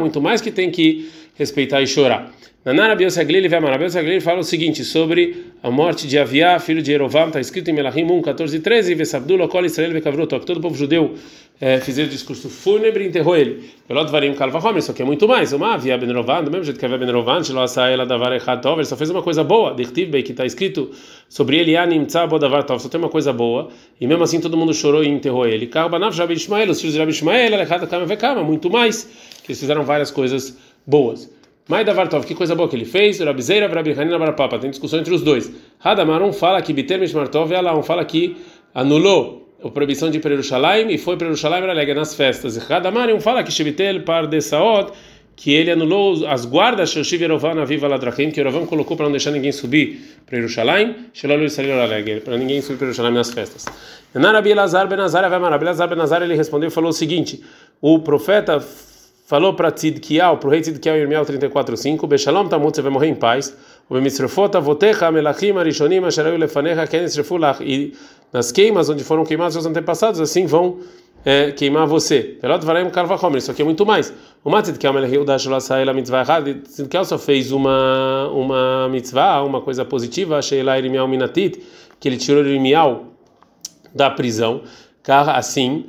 muito 0.00 0.20
mais 0.20 0.40
que 0.40 0.50
tem 0.50 0.70
que 0.70 1.10
respeitar 1.36 1.80
e 1.80 1.86
chorar. 1.86 2.32
Nanara 2.62 2.94
Biosaglili 2.94 3.48
Vemara 3.48 3.78
Biosaglili 3.78 4.20
fala 4.20 4.40
o 4.40 4.44
seguinte 4.44 4.84
sobre 4.84 5.46
a 5.62 5.70
morte 5.70 6.06
de 6.06 6.18
Aviá, 6.18 6.58
filho 6.58 6.82
de 6.82 6.92
Erovam, 6.92 7.28
está 7.28 7.40
escrito 7.40 7.70
em 7.70 7.72
Melahim 7.72 8.04
1, 8.04 8.20
14 8.20 8.56
e 8.56 8.60
13, 8.60 8.94
Vesabdula, 8.94 9.48
Kol 9.48 9.64
Israel, 9.64 9.92
Vekavrotok, 9.92 10.44
todo 10.44 10.58
o 10.58 10.60
povo 10.60 10.76
judeu 10.76 11.14
é, 11.60 11.78
fizeram 11.78 12.08
o 12.08 12.10
discurso 12.10 12.48
fúnebre 12.48 13.04
e 13.04 13.08
enterrou 13.08 13.36
ele. 13.36 13.70
Pelot 13.86 14.10
Varim 14.10 14.32
Kalvahomer, 14.32 14.82
só 14.82 14.94
que 14.94 15.02
é 15.02 15.04
muito 15.04 15.28
mais. 15.28 15.52
Uma 15.52 15.74
Aviá 15.74 15.98
Ben 15.98 16.10
Rovan, 16.10 16.42
do 16.42 16.50
mesmo 16.50 16.64
jeito 16.64 16.80
que 16.80 16.86
Aviá 16.86 16.96
Ben 16.96 17.10
Rovan, 17.10 17.44
Shelo 17.44 17.60
Asa 17.60 17.86
Ela 17.86 18.06
Davar 18.06 18.32
Echad 18.32 18.62
Tov, 18.62 18.78
ele 18.78 18.86
só 18.86 18.96
fez 18.96 19.10
uma 19.10 19.22
coisa 19.22 19.44
boa, 19.44 19.74
Dirtiv 19.74 20.10
Bey, 20.10 20.22
que 20.22 20.30
está 20.30 20.46
escrito 20.46 20.90
sobre 21.28 21.58
ele, 21.58 21.76
Anim 21.76 22.06
Tza 22.06 22.26
Bodavar 22.26 22.64
Tov, 22.64 22.80
só 22.80 22.88
tem 22.88 22.98
uma 22.98 23.10
coisa 23.10 23.30
boa, 23.30 23.68
e 24.00 24.06
mesmo 24.06 24.24
assim 24.24 24.40
todo 24.40 24.56
mundo 24.56 24.72
chorou 24.72 25.04
e 25.04 25.08
enterrou 25.08 25.46
ele. 25.46 25.66
Karbanav 25.66 26.14
Jabi 26.14 26.32
Ishmael, 26.32 26.70
os 26.70 26.80
filhos 26.80 26.94
de 26.94 27.00
Rabi 27.00 27.12
Ishmael, 27.12 27.52
Echad 27.60 27.86
Kama 27.86 28.06
Vekama, 28.06 28.42
muito 28.42 28.70
mais, 28.70 29.04
que 29.44 29.52
eles 29.52 29.60
fizeram 29.60 29.84
várias 29.84 30.10
coisas 30.10 30.56
boas. 30.86 31.30
Mai 31.68 31.84
da 31.84 31.92
Vartov, 31.92 32.24
que 32.24 32.34
coisa 32.34 32.54
boa 32.56 32.68
que 32.68 32.74
ele 32.74 32.84
fez. 32.84 33.20
Rabizeira, 33.20 33.68
Rabi 33.72 33.92
Hanina, 33.92 34.18
Barapapa. 34.18 34.58
Tem 34.58 34.70
discussão 34.70 34.98
entre 34.98 35.14
os 35.14 35.22
dois. 35.22 35.52
Hadamar, 35.78 36.20
um 36.20 36.32
fala 36.32 36.60
que 36.60 36.72
Biter 36.72 36.98
Mishmartov, 36.98 37.52
ela 37.52 37.78
um 37.78 37.82
fala 37.82 38.04
que 38.04 38.36
anulou 38.74 39.39
a 39.62 39.68
proibição 39.70 40.10
de 40.10 40.18
ir 40.18 40.20
para 40.20 40.30
Jerusalém 40.30 40.90
e 40.90 40.98
foi 40.98 41.16
para 41.16 41.26
Jerusalém 41.26 41.68
alega 41.68 41.94
nas 41.94 42.14
festas. 42.14 42.58
Hadamar, 42.70 43.08
um 43.10 43.20
fala 43.20 43.42
que 43.42 43.52
Shebitel 43.52 44.02
par 44.02 44.26
de 44.26 44.40
Saot, 44.40 44.92
que 45.36 45.54
ele 45.54 45.70
anulou 45.70 46.26
as 46.26 46.44
guardas 46.44 46.90
Shoshiv 46.90 47.22
Yerovan 47.22 47.60
Aviva 47.60 47.88
Ladrachim, 47.88 48.30
que 48.30 48.40
Yerovan 48.40 48.66
colocou 48.66 48.96
para 48.96 49.06
não 49.06 49.12
deixar 49.12 49.30
ninguém 49.30 49.52
subir 49.52 50.18
para 50.26 50.36
Jerusalém, 50.36 50.96
para 52.24 52.36
ninguém 52.36 52.60
subir 52.60 52.78
para 52.78 52.86
Jerusalém 52.86 53.14
nas 53.14 53.30
festas. 53.30 53.66
Narabi 54.14 54.50
Elazar 54.50 54.88
Benazar, 54.88 55.30
Rabi 55.30 55.64
Elazar 55.64 55.88
Benazar, 55.88 56.22
ele 56.22 56.34
respondeu 56.34 56.68
e 56.68 56.70
falou 56.70 56.90
o 56.90 56.92
seguinte: 56.92 57.42
o 57.80 58.00
profeta 58.00 58.60
falou 59.26 59.54
para 59.54 59.70
Tzidkiel, 59.70 60.38
para 60.38 60.48
o 60.48 60.50
rei 60.50 60.60
Tzidkiel 60.60 60.96
em 60.96 61.00
Irmiel 61.02 61.24
34:5, 61.24 62.06
Beshalom 62.08 62.48
tamut, 62.48 62.74
você 62.74 62.82
vai 62.82 62.90
morrer 62.90 63.08
em 63.08 63.14
paz. 63.14 63.56
O. 67.24 67.60
E 67.60 67.92
nas 68.32 68.52
queimas 68.52 68.88
onde 68.88 69.02
foram 69.02 69.24
queimados 69.24 69.56
os 69.56 69.66
antepassados, 69.66 70.20
assim 70.20 70.46
vão 70.46 70.78
é, 71.24 71.50
queimar 71.50 71.86
você. 71.88 72.38
Isso 73.38 73.50
aqui 73.50 73.62
é 73.62 73.64
muito 73.64 73.84
mais. 73.84 74.12
O 74.44 74.50
Matzidkiel 74.50 74.92
melecheu 74.92 75.24
da 75.24 75.36
sholasael 75.36 75.90
a 75.90 75.92
mitzvah 75.92 76.20
errada, 76.20 76.54
Tzidkiel 76.54 77.04
só 77.04 77.18
fez 77.18 77.50
uma 77.50 78.28
uma 78.32 78.88
mitzvah, 78.88 79.42
uma 79.42 79.60
coisa 79.60 79.84
positiva, 79.84 80.40
sheila 80.40 80.78
Irmiel 80.78 81.08
minatit, 81.08 81.60
que 81.98 82.08
ele 82.08 82.16
tirou 82.16 82.46
Irmiel 82.46 83.06
da 83.92 84.08
prisão, 84.08 84.62
assim 85.34 85.84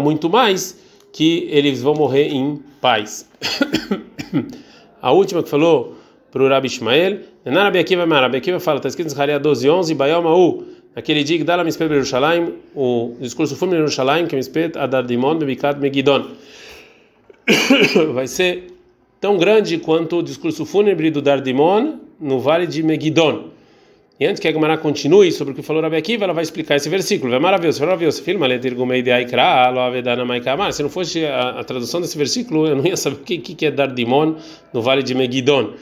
muito 0.00 0.28
mais 0.28 0.78
que 1.12 1.48
eles 1.50 1.82
vão 1.82 1.94
morrer 1.94 2.28
em 2.28 2.62
paz. 2.80 3.28
a 5.06 5.12
última 5.12 5.40
que 5.40 5.48
falou 5.48 5.94
para 6.32 6.42
o 6.42 6.48
Rabi 6.48 6.66
Ishmael, 6.66 7.20
Rabi 7.46 7.78
Akiva, 7.78 8.04
Rabi 8.04 8.38
Akiva 8.38 8.58
fala, 8.58 8.78
está 8.78 8.88
escrito 8.88 9.06
em 9.06 9.10
Zechariah 9.10 9.38
12, 9.38 9.70
11, 9.70 9.94
Bayom 9.94 10.22
Ma'u, 10.22 10.64
naquele 10.96 11.22
dia 11.22 11.38
que 11.38 11.44
dá 11.44 11.62
mispet 11.62 11.88
Jerusalém, 11.88 12.54
o 12.74 13.14
discurso 13.20 13.54
fúnebre 13.54 13.78
Jerusalém, 13.78 14.26
que 14.26 14.34
é 14.34 14.38
mispet 14.38 14.76
Adardimon, 14.76 15.38
Bebikat 15.38 15.78
Megidon. 15.78 16.26
Vai 18.14 18.26
ser 18.26 18.64
tão 19.20 19.38
grande 19.38 19.78
quanto 19.78 20.16
o 20.16 20.22
discurso 20.24 20.66
fúnebre 20.66 21.08
do 21.12 21.22
Dardimon 21.22 22.00
no 22.20 22.40
vale 22.40 22.66
de 22.66 22.82
Megidon. 22.82 23.50
E 24.18 24.24
antes 24.24 24.40
que 24.40 24.48
a 24.48 24.52
Gemara 24.52 24.78
continue 24.78 25.30
sobre 25.30 25.52
o 25.52 25.54
que 25.54 25.60
falou 25.60 25.82
Rabi 25.82 25.96
Akiva, 25.96 26.24
ela 26.24 26.32
vai 26.32 26.42
explicar 26.42 26.76
esse 26.76 26.88
versículo. 26.88 27.34
É 27.34 27.38
maravilhoso. 27.38 27.80
maravilhoso. 27.80 28.22
Filma, 28.22 28.46
Se 30.72 30.82
não 30.82 30.88
fosse 30.88 31.26
a, 31.26 31.60
a 31.60 31.64
tradução 31.64 32.00
desse 32.00 32.16
versículo, 32.16 32.66
eu 32.66 32.76
não 32.76 32.86
ia 32.86 32.96
saber 32.96 33.16
o 33.16 33.18
que, 33.18 33.38
que 33.38 33.66
é 33.66 33.70
Dardimon 33.70 34.36
no 34.72 34.80
vale 34.80 35.02
de 35.02 35.14
Megidon. 35.14 35.74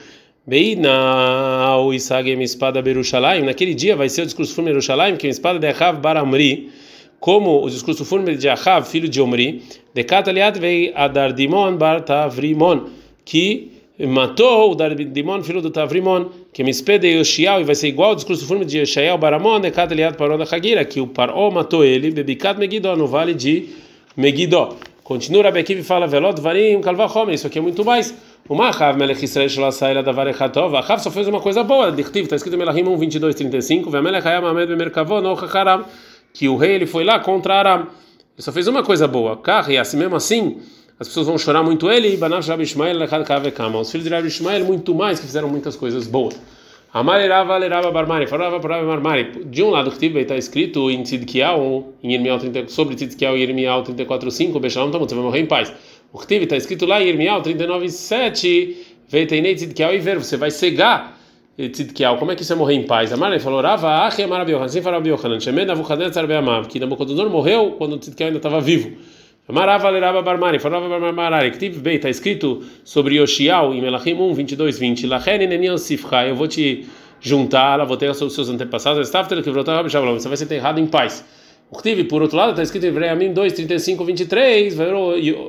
Naquele 3.44 3.74
dia 3.74 3.94
vai 3.94 4.08
ser 4.08 4.22
o 4.22 4.24
discurso 4.26 4.52
fúnebre 4.52 4.72
de 4.72 4.78
Yerushalayim, 4.78 5.16
que 5.16 5.28
é 5.28 5.30
a 5.30 5.30
espada 5.30 5.60
de 5.60 5.68
Achav 5.68 6.00
Baramri, 6.00 6.70
como 7.20 7.64
o 7.64 7.70
discurso 7.70 8.04
fúnebre 8.04 8.36
de 8.36 8.48
Ahav, 8.48 8.84
filho 8.84 9.08
de 9.08 9.22
Omri, 9.22 9.62
de 9.94 10.04
Kataliat 10.04 10.58
vei 10.58 10.92
Adardimon 10.94 11.76
bar 11.76 12.02
Tavrimon, 12.02 12.90
que 13.24 13.73
matou 13.98 14.72
o 14.72 14.74
Dardimon, 14.74 15.42
filho 15.42 15.62
do 15.62 15.70
Tavrimon, 15.70 16.26
que 16.52 16.64
me 16.64 16.70
espede 16.70 17.06
Yoshiao, 17.06 17.60
e 17.60 17.64
vai 17.64 17.74
ser 17.74 17.88
igual 17.88 18.10
ao 18.10 18.14
discurso 18.16 18.46
fúnebre 18.46 18.66
de 18.66 18.78
Yoshiao 18.78 19.16
Baramon, 19.16 19.60
de 19.60 19.70
Kataliat 19.70 20.16
Paró 20.16 20.36
da 20.36 20.44
Hagira, 20.44 20.84
que 20.84 21.00
o 21.00 21.06
Paró 21.06 21.50
matou 21.50 21.84
ele, 21.84 22.10
Bebikat 22.10 22.58
Megiddo, 22.58 22.96
no 22.96 23.06
vale 23.06 23.34
de 23.34 23.68
Megiddo. 24.16 24.76
Continua 25.04 25.42
Rabi 25.44 25.60
Akiva 25.60 25.80
e 25.80 25.84
fala, 25.84 26.06
Velot 26.06 26.40
Varim 26.40 26.80
Kalvachomer, 26.80 27.34
isso 27.34 27.46
aqui 27.46 27.58
é 27.58 27.62
muito 27.62 27.84
mais. 27.84 28.14
O 28.48 28.54
Mahav 28.54 28.98
Melech 28.98 29.24
Israel 29.24 30.02
da 30.02 30.12
Varechatov, 30.12 30.74
Ahav 30.76 30.98
só 31.02 31.10
fez 31.10 31.28
uma 31.28 31.40
coisa 31.40 31.62
boa, 31.62 31.92
Dichtiv, 31.92 32.24
está 32.24 32.36
escrito 32.36 32.54
em 32.54 32.58
Melahim 32.58 32.88
1, 32.88 32.96
22, 32.96 33.34
35, 33.34 33.90
Vemelech 33.90 34.26
Hayam 34.26 34.46
Amed 34.46 34.66
Bemerkavon, 34.66 35.20
no 35.20 35.32
Hacharam, 35.32 35.84
que 36.32 36.48
o 36.48 36.56
rei 36.56 36.72
ele 36.72 36.86
foi 36.86 37.04
lá 37.04 37.20
contra 37.20 37.54
Aram. 37.54 37.80
Ele 37.80 37.88
só 38.38 38.50
fez 38.50 38.66
uma 38.66 38.82
coisa 38.82 39.06
boa, 39.06 39.36
Kar, 39.36 39.70
e 39.70 39.78
assim 39.78 39.96
mesmo 39.96 40.16
assim, 40.16 40.58
as 40.98 41.08
pessoas 41.08 41.26
vão 41.26 41.36
chorar 41.36 41.62
muito 41.62 41.90
ele, 41.90 42.14
e 42.14 42.16
Banav 42.16 42.46
Rabi 42.46 42.62
Ishmael 42.62 42.96
Kavekama, 43.24 43.80
os 43.80 43.90
filhos 43.90 44.06
de 44.06 44.14
Rabi 44.14 44.28
Ishmael 44.28 44.64
muito 44.64 44.94
mais, 44.94 45.18
que 45.18 45.26
fizeram 45.26 45.48
muitas 45.48 45.74
coisas 45.76 46.06
boas. 46.06 46.34
Amarerava 46.92 47.56
lerava 47.56 47.90
barmari, 47.90 48.24
falava 48.28 48.60
para 48.60 48.80
barmari. 48.84 49.44
De 49.46 49.64
um 49.64 49.70
lado 49.70 49.90
que 49.90 50.06
está 50.06 50.36
escrito 50.36 50.88
em 50.88 51.02
Tzidkiel, 51.02 51.92
em 52.00 52.14
Irmial 52.14 52.38
30, 52.38 52.68
sobre 52.68 52.94
Tzidkiel 52.94 53.36
e 53.36 53.42
Irmial 53.42 53.82
34:5, 53.82 54.60
Bechalom 54.60 54.92
Tamut, 54.92 55.10
você 55.10 55.16
vai 55.16 55.24
morrer 55.24 55.40
em 55.40 55.46
paz. 55.46 55.72
O 56.12 56.20
que 56.20 56.34
está 56.34 56.56
escrito 56.56 56.86
lá 56.86 57.02
em 57.02 57.08
Irmial 57.08 57.42
39:7, 57.42 58.76
Veiteinei 59.08 59.56
Tzidkiel 59.56 59.92
e 59.96 59.98
ver, 59.98 60.20
você 60.20 60.36
vai 60.36 60.52
cegar 60.52 61.18
Tzidkiel. 61.58 62.16
Como 62.16 62.30
é 62.30 62.36
que 62.36 62.44
você 62.44 62.54
morrer 62.54 62.74
em 62.74 62.84
paz? 62.84 63.12
Amarei 63.12 63.40
falou, 63.40 63.60
Rava, 63.60 64.06
Achi 64.06 64.22
Amar 64.22 64.48
Yohanan, 64.48 64.66
assim 64.66 64.80
fala 64.80 65.04
Yohanan, 65.04 65.40
Shemed 65.40 65.72
Avuchadnezzar 65.72 66.24
Beamav, 66.28 66.68
que 66.68 66.78
Nabucodonosor 66.78 67.28
morreu 67.28 67.74
quando 67.76 67.98
Tzidkiel 67.98 68.28
ainda 68.28 68.38
estava 68.38 68.60
vivo. 68.60 68.92
Amarava 69.46 69.90
lerava 69.90 70.22
barmari, 70.22 70.58
falava 70.58 70.88
barmari, 70.88 71.50
que 71.50 71.58
tive 71.58 71.78
bem, 71.78 71.96
está 71.96 72.08
escrito 72.08 72.62
sobre 72.82 73.16
Yoshiao 73.16 73.74
em 73.74 73.80
Melachim 73.82 74.14
1, 74.14 74.32
22, 74.32 74.78
20. 74.78 75.06
Lachen 75.06 75.46
nenian 75.46 75.76
sifcha, 75.76 76.26
eu 76.26 76.34
vou 76.34 76.48
te 76.48 76.86
juntar, 77.20 77.84
vou 77.84 77.96
ter 77.96 78.08
os 78.10 78.16
seus 78.16 78.48
antepassados, 78.48 79.06
estava 79.06 79.28
que 79.42 79.50
brotar 79.50 79.84
você 79.84 80.28
vai 80.28 80.36
ser 80.36 80.44
enterrado 80.44 80.80
em 80.80 80.86
paz. 80.86 81.24
O 81.70 81.82
que 81.82 82.04
por 82.04 82.22
outro 82.22 82.38
lado, 82.38 82.50
está 82.50 82.62
escrito 82.62 82.86
em 82.86 82.90
Vreamim 82.90 83.32
2, 83.34 83.52
35, 83.52 84.04
23, 84.04 84.74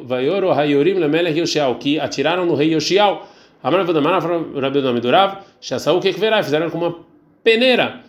Vaioro 0.03 0.51
Hayorim 0.51 0.95
Lemelech 0.95 1.39
Yoshiao, 1.39 1.75
que 1.75 1.97
atiraram 1.99 2.45
no 2.45 2.55
rei 2.55 2.73
Yoshiao. 2.73 3.25
Amar 3.63 3.83
Vodamar, 3.83 4.21
Rabi 4.21 4.81
Dami 4.81 4.99
Durav, 4.99 5.37
Shassaú, 5.61 5.99
que 5.99 6.11
verá, 6.11 6.43
fizeram 6.43 6.69
com 6.69 6.77
uma 6.77 6.99
peneira. 7.43 8.01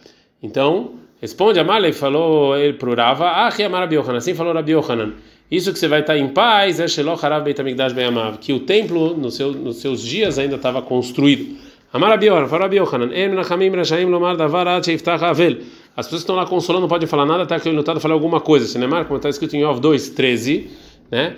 Então, 0.42 0.94
responde 1.20 1.58
Amalei, 1.58 1.92
falou 1.92 2.56
ele 2.56 2.74
para 2.74 2.90
o 2.90 2.94
Rava, 2.94 3.26
Ah, 3.28 3.48
Amar 3.48 3.82
Rabi 3.82 3.94
Yohanan, 3.96 4.18
assim 4.18 4.34
falou 4.34 4.52
Rabi 4.52 4.72
Yohanan. 4.72 5.14
Isso 5.50 5.72
que 5.72 5.78
você 5.78 5.86
vai 5.86 6.00
estar 6.00 6.18
em 6.18 6.28
paz 6.28 6.80
é 6.80 6.88
Sheloh 6.88 7.18
Harav 7.22 7.44
Beit 7.44 7.62
Be'amav, 7.94 8.38
que 8.38 8.52
o 8.52 8.60
templo 8.60 9.16
no 9.16 9.30
seu, 9.30 9.52
nos 9.52 9.76
seus 9.76 10.02
dias 10.02 10.38
ainda 10.38 10.56
estava 10.56 10.82
construído. 10.82 11.56
Amar 11.92 12.10
Rabi 12.10 12.26
Yohanan, 12.26 12.48
falou 12.48 12.64
Rabi 12.64 12.76
Yohanan, 12.76 13.14
En 13.14 13.28
Nachamim 13.28 13.70
Rashaim 13.70 14.06
Lomar 14.06 14.36
Davar 14.36 14.66
Ad 14.66 14.84
Sheiftach 14.84 15.24
Avel. 15.24 15.58
As 15.96 16.06
pessoas 16.06 16.22
estão 16.22 16.34
lá 16.34 16.44
consolando, 16.44 16.82
não 16.82 16.88
podem 16.88 17.06
falar 17.06 17.24
nada 17.24 17.44
até 17.44 17.58
que 17.60 17.68
o 17.68 17.72
lutado 17.72 18.00
fale 18.00 18.12
alguma 18.12 18.40
coisa. 18.40 18.66
Sinemar, 18.66 19.04
como 19.04 19.16
está 19.16 19.28
escrito 19.28 19.56
em 19.56 19.62
Yov 19.62 19.80
2, 19.80 20.10
13, 20.10 20.68
né? 21.10 21.36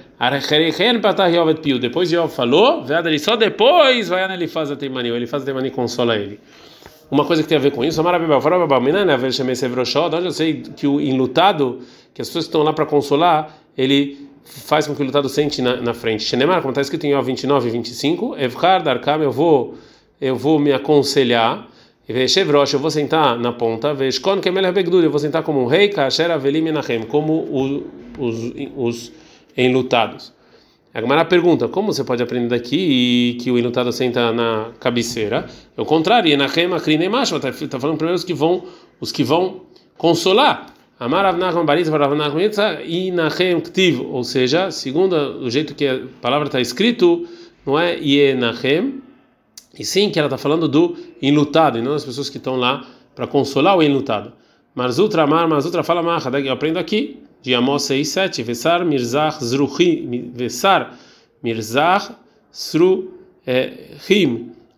Depois 1.81 2.11
Yov 2.11 2.35
falou, 2.35 2.85
só 3.21 3.37
depois 3.37 4.09
vai 4.09 4.35
ele 4.35 4.49
faz 4.49 4.71
a 4.71 4.77
teimani, 4.77 5.11
ele 5.11 5.27
faz 5.27 5.43
a 5.43 5.47
teimani 5.47 5.71
consola 5.71 6.17
ele. 6.17 6.41
Uma 7.11 7.25
coisa 7.25 7.43
que 7.43 7.49
tem 7.49 7.57
a 7.57 7.61
ver 7.61 7.71
com 7.73 7.85
isso, 7.85 8.01
Amar 8.01 8.15
Rabi 8.15 8.25
Yohanan, 8.25 8.41
falou 8.41 8.67
Rabi 8.67 8.91
Yohanan, 8.91 10.17
onde 10.17 10.27
eu 10.27 10.33
sei 10.33 10.63
que 10.77 10.87
o 10.87 10.99
enlutado, 10.99 11.81
que 12.13 12.23
as 12.23 12.29
pessoas 12.29 12.47
estão 12.47 12.63
lá 12.63 12.73
para 12.73 12.87
consolar, 12.87 13.58
ele 13.79 14.29
faz 14.45 14.89
com 14.89 14.95
que 14.95 15.01
o 15.01 15.05
lutado 15.05 15.29
sente 15.29 15.63
na, 15.63 15.77
na 15.77 15.95
frente. 15.95 16.25
Shenemar, 16.25 16.61
como 16.61 16.73
está 16.73 16.81
escrito 16.81 17.07
em 17.07 17.15
Ó 17.15 17.23
29 17.23 17.69
e 17.69 17.71
25, 17.71 18.37
Evhar 18.37 18.83
Darkam, 18.83 19.23
eu 19.23 19.31
vou, 19.31 19.75
eu 20.21 20.35
vou 20.35 20.59
me 20.59 20.73
aconselhar, 20.73 21.69
Veshevrosh, 22.09 22.73
eu 22.73 22.81
vou 22.81 22.91
sentar 22.91 23.39
na 23.39 23.53
ponta, 23.53 23.95
Veshkon 23.95 24.41
Kemelech 24.41 24.75
Begdur, 24.75 25.05
eu 25.05 25.11
vou 25.11 25.21
sentar 25.21 25.43
como 25.45 25.63
um 25.63 25.67
rei, 25.67 25.89
Kasher 25.89 26.31
Avelim 26.31 26.63
Menachem, 26.63 27.03
como 27.03 27.35
o, 27.35 27.87
os, 28.19 28.53
os 28.77 29.13
enlutados. 29.57 30.33
A 30.95 31.25
pergunta, 31.27 31.69
como 31.69 31.93
você 31.93 32.03
pode 32.03 32.23
aprender 32.23 32.49
daqui 32.49 33.37
que 33.41 33.51
o 33.53 33.59
enlutado 33.59 33.93
senta 33.93 34.33
na 34.33 34.71
cabeceira? 34.81 35.47
É 35.77 35.81
o 35.81 35.85
contrário, 35.85 36.33
Enachem 36.33 36.73
Akrine 36.73 37.09
Macho, 37.09 37.37
está 37.37 37.53
tá 37.53 37.79
falando 37.79 37.99
primeiro 37.99 38.17
os 38.17 38.25
que 38.25 38.35
vão, 38.35 38.65
os 38.99 39.13
que 39.13 39.23
vão 39.23 39.61
consolar. 39.97 40.78
Amar 41.01 41.25
Avnachman 41.27 41.65
Baritza 41.65 41.93
para 41.93 42.07
Avnachman 42.07 42.43
Yitza 42.43 42.83
e 42.83 43.13
Nachem 43.13 43.61
Ktiv, 43.61 44.01
ou 44.01 44.25
seja, 44.25 44.73
segundo 44.73 45.15
o 45.15 45.49
jeito 45.49 45.73
que 45.73 45.87
a 45.87 46.01
palavra 46.21 46.49
está 46.49 46.61
escrito, 46.61 47.25
não 47.65 47.79
é 47.79 47.97
Yenachem, 47.97 49.01
e 49.79 49.85
sim 49.85 50.11
que 50.11 50.19
ela 50.19 50.27
está 50.27 50.37
falando 50.37 50.67
do 50.67 50.97
enlutado, 51.23 51.79
e 51.79 51.83
não 51.83 51.93
das 51.93 52.05
pessoas 52.05 52.29
que 52.29 52.39
estão 52.39 52.57
lá 52.57 52.85
para 53.15 53.29
consolar 53.29 53.77
o 53.77 53.83
enlutado. 53.83 54.33
Marzutra 54.75 55.23
Amar, 55.23 55.49
Marzutra 55.49 55.85
fala 55.85 56.03
Maha, 56.03 56.31
eu 56.39 56.53
aprendo 56.53 56.79
aqui, 56.79 57.23
de 57.43 57.55
Amós 57.55 57.83
6, 57.85 58.09
7, 58.09 58.43
Vesar 58.43 58.85
Mirzach 58.85 59.45
Zruhi, 59.45 60.33
Vesar 60.35 60.99
Mirzach 61.41 62.11
Sruhim, 62.51 63.07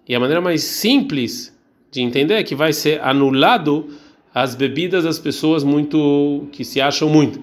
e 0.06 0.14
a 0.14 0.20
maneira 0.20 0.42
mais 0.42 0.62
simples 0.64 1.58
de 1.90 2.02
entender 2.02 2.34
é 2.34 2.42
que 2.42 2.54
vai 2.54 2.74
ser 2.74 3.00
anulado 3.00 3.88
as 4.34 4.54
bebidas 4.54 5.04
das 5.04 5.18
pessoas 5.18 5.64
muito 5.64 6.48
que 6.52 6.64
se 6.64 6.80
acham 6.80 7.08
muito. 7.08 7.40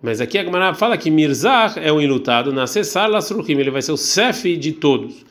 Mas 0.00 0.20
aqui 0.20 0.38
a 0.38 0.44
Gemara 0.44 0.74
fala 0.74 0.96
que 0.96 1.10
Mirzah 1.10 1.74
é 1.76 1.90
o 1.90 2.00
enlutado, 2.00 2.52
na 2.52 2.66
Cessar 2.66 3.10
Lasruchim, 3.10 3.58
ele 3.58 3.70
vai 3.70 3.82
ser 3.82 3.92
o 3.92 3.96
chefe 3.96 4.56
de 4.56 4.72
todos. 4.72 5.24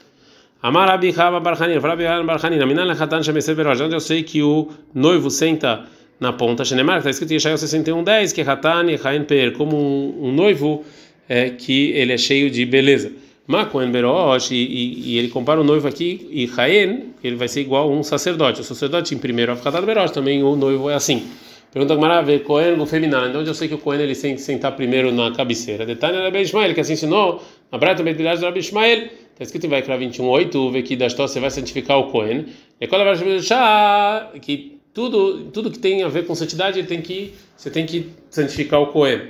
Amar 0.62 0.90
Abi 0.90 1.14
Chava 1.14 1.40
Barchanin, 1.40 1.78
Rabi 1.78 2.04
Barchanin, 2.26 2.60
Aminan 2.60 2.86
Lechatan 2.86 3.24
Shemeser 3.24 3.56
Veroj, 3.56 3.82
onde 3.82 3.96
eu 3.96 4.00
sei 4.00 4.24
que 4.24 4.42
o 4.42 4.70
noivo 4.94 5.30
senta 5.30 5.86
na 6.20 6.34
ponta, 6.34 6.66
Shenemar, 6.66 6.98
está 6.98 7.12
escrito 7.12 7.32
em 7.32 7.36
Yeshayahu 7.36 7.60
61:10 7.60 8.34
que 8.34 8.42
Hatan 8.42 8.92
e 8.92 9.00
Hain 9.02 9.24
Per, 9.24 9.54
como 9.54 9.78
um, 9.78 10.28
um 10.28 10.32
noivo 10.34 10.84
é, 11.30 11.52
que 11.52 11.92
ele 11.92 12.12
é 12.12 12.18
cheio 12.18 12.50
de 12.50 12.66
beleza. 12.66 13.12
Makoen 13.48 13.90
Berosh, 13.90 14.52
e, 14.52 14.56
e, 14.56 15.18
ele 15.18 15.30
compara 15.30 15.62
o 15.62 15.64
noivo 15.64 15.88
aqui, 15.88 16.28
e 16.30 16.52
Haen, 16.58 17.14
ele 17.24 17.38
vai 17.38 17.48
ser 17.48 17.62
igual 17.62 17.90
a 17.90 17.92
um 17.92 18.04
sacerdote. 18.04 18.60
O 18.60 18.64
sacerdote 18.64 19.16
em 19.16 19.18
primeiro 19.18 19.54
Afkatar 19.54 19.86
Berosh, 19.86 20.12
também 20.12 20.44
o 20.44 20.56
noivo 20.56 20.90
é 20.90 20.96
assim. 20.96 21.26
Pergunta 21.72 21.96
Gmarave, 21.96 22.40
Cohen 22.40 22.86
feminino, 22.86 23.28
então 23.28 23.42
eu 23.42 23.54
sei 23.54 23.68
que 23.68 23.74
o 23.74 23.78
Cohen 23.78 24.02
ele 24.02 24.16
tem 24.16 24.38
sentar 24.38 24.76
primeiro 24.76 25.12
na 25.12 25.32
cabeceira. 25.32 25.86
Detalhe 25.86 26.18
Rabi 26.18 26.42
Ishmael, 26.42 26.74
que 26.74 26.80
assim 26.80 26.94
ensinou 26.94 27.44
na 27.72 27.78
Brata 27.78 28.02
Betilash 28.02 28.42
Rabi 28.42 28.60
Ishmael, 28.60 29.10
está 29.32 29.44
escrito 29.44 29.66
em 29.66 29.70
Vaikra 29.70 29.98
21.8, 29.98 30.72
vê 30.72 30.82
que 30.82 30.96
das 30.96 31.14
você 31.14 31.40
vai 31.40 31.52
santificar 31.52 32.00
o 32.00 32.10
Cohen. 32.10 32.46
E 32.80 32.88
quando 32.88 33.04
vai 33.04 34.40
que 34.42 34.80
tudo, 34.94 35.52
tudo 35.52 35.70
que 35.70 35.78
tem 35.78 36.04
a 36.04 36.08
ver 36.08 36.26
com 36.26 36.34
santidade, 36.34 36.82
tem 36.84 37.02
que, 37.02 37.34
você 37.56 37.70
tem 37.70 37.86
que 37.86 38.10
santificar 38.30 38.82
o 38.82 38.88
Cohen. 38.88 39.28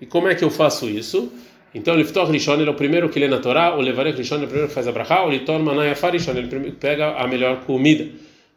E 0.00 0.06
como 0.06 0.28
é 0.28 0.34
que 0.34 0.42
eu 0.42 0.50
faço 0.50 0.88
isso? 0.88 1.30
Então, 1.74 1.94
Liftor 1.94 2.28
Rishon 2.30 2.54
ele 2.54 2.68
é 2.68 2.70
o 2.70 2.74
primeiro 2.74 3.08
que 3.08 3.18
lê 3.20 3.28
na 3.28 3.38
Torá, 3.38 3.76
o 3.76 3.80
Levarek 3.80 4.18
Rishon 4.18 4.36
é 4.36 4.44
o 4.44 4.46
primeiro 4.46 4.68
que 4.68 4.74
faz 4.74 4.88
a 4.88 4.92
brachá, 4.92 5.24
o 5.24 5.30
Litor 5.30 5.60
Manai 5.60 5.90
Afarishon, 5.90 6.32
ele 6.32 6.72
pega 6.72 7.16
a 7.16 7.28
melhor 7.28 7.60
comida. 7.64 8.06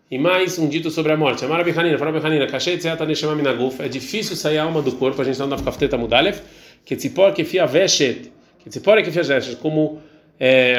E 0.10 0.18
mais 0.18 0.58
um 0.60 0.68
dito 0.68 0.90
sobre 0.90 1.12
a 1.12 1.18
morte. 1.18 1.46
Amara 1.46 1.64
Bechanina, 1.64 1.98
fala 1.98 2.12
Bechanina, 2.12 2.48
Kashet 2.48 2.82
Zeata 2.82 3.06
Neshama 3.06 3.36
Minaguf, 3.36 3.82
é 3.82 3.88
difícil 3.88 4.36
sair 4.36 4.58
a 4.58 4.64
alma 4.64 4.82
do 4.82 4.92
corpo, 4.94 5.22
a 5.22 5.26
gente 5.26 5.34
está 5.34 5.46
na 5.46 5.58
Kafteta 5.58 5.98
Mudalef, 5.98 6.42
que 6.84 6.96
tzipor 6.96 7.34
que 7.34 7.44
fia 7.44 7.66
veshet, 7.66 8.32
que 8.60 8.70
tzipor 8.70 9.02
que 9.04 9.12
fia 9.12 9.24
veshet, 9.24 9.58
como 9.58 10.02
é, 10.40 10.78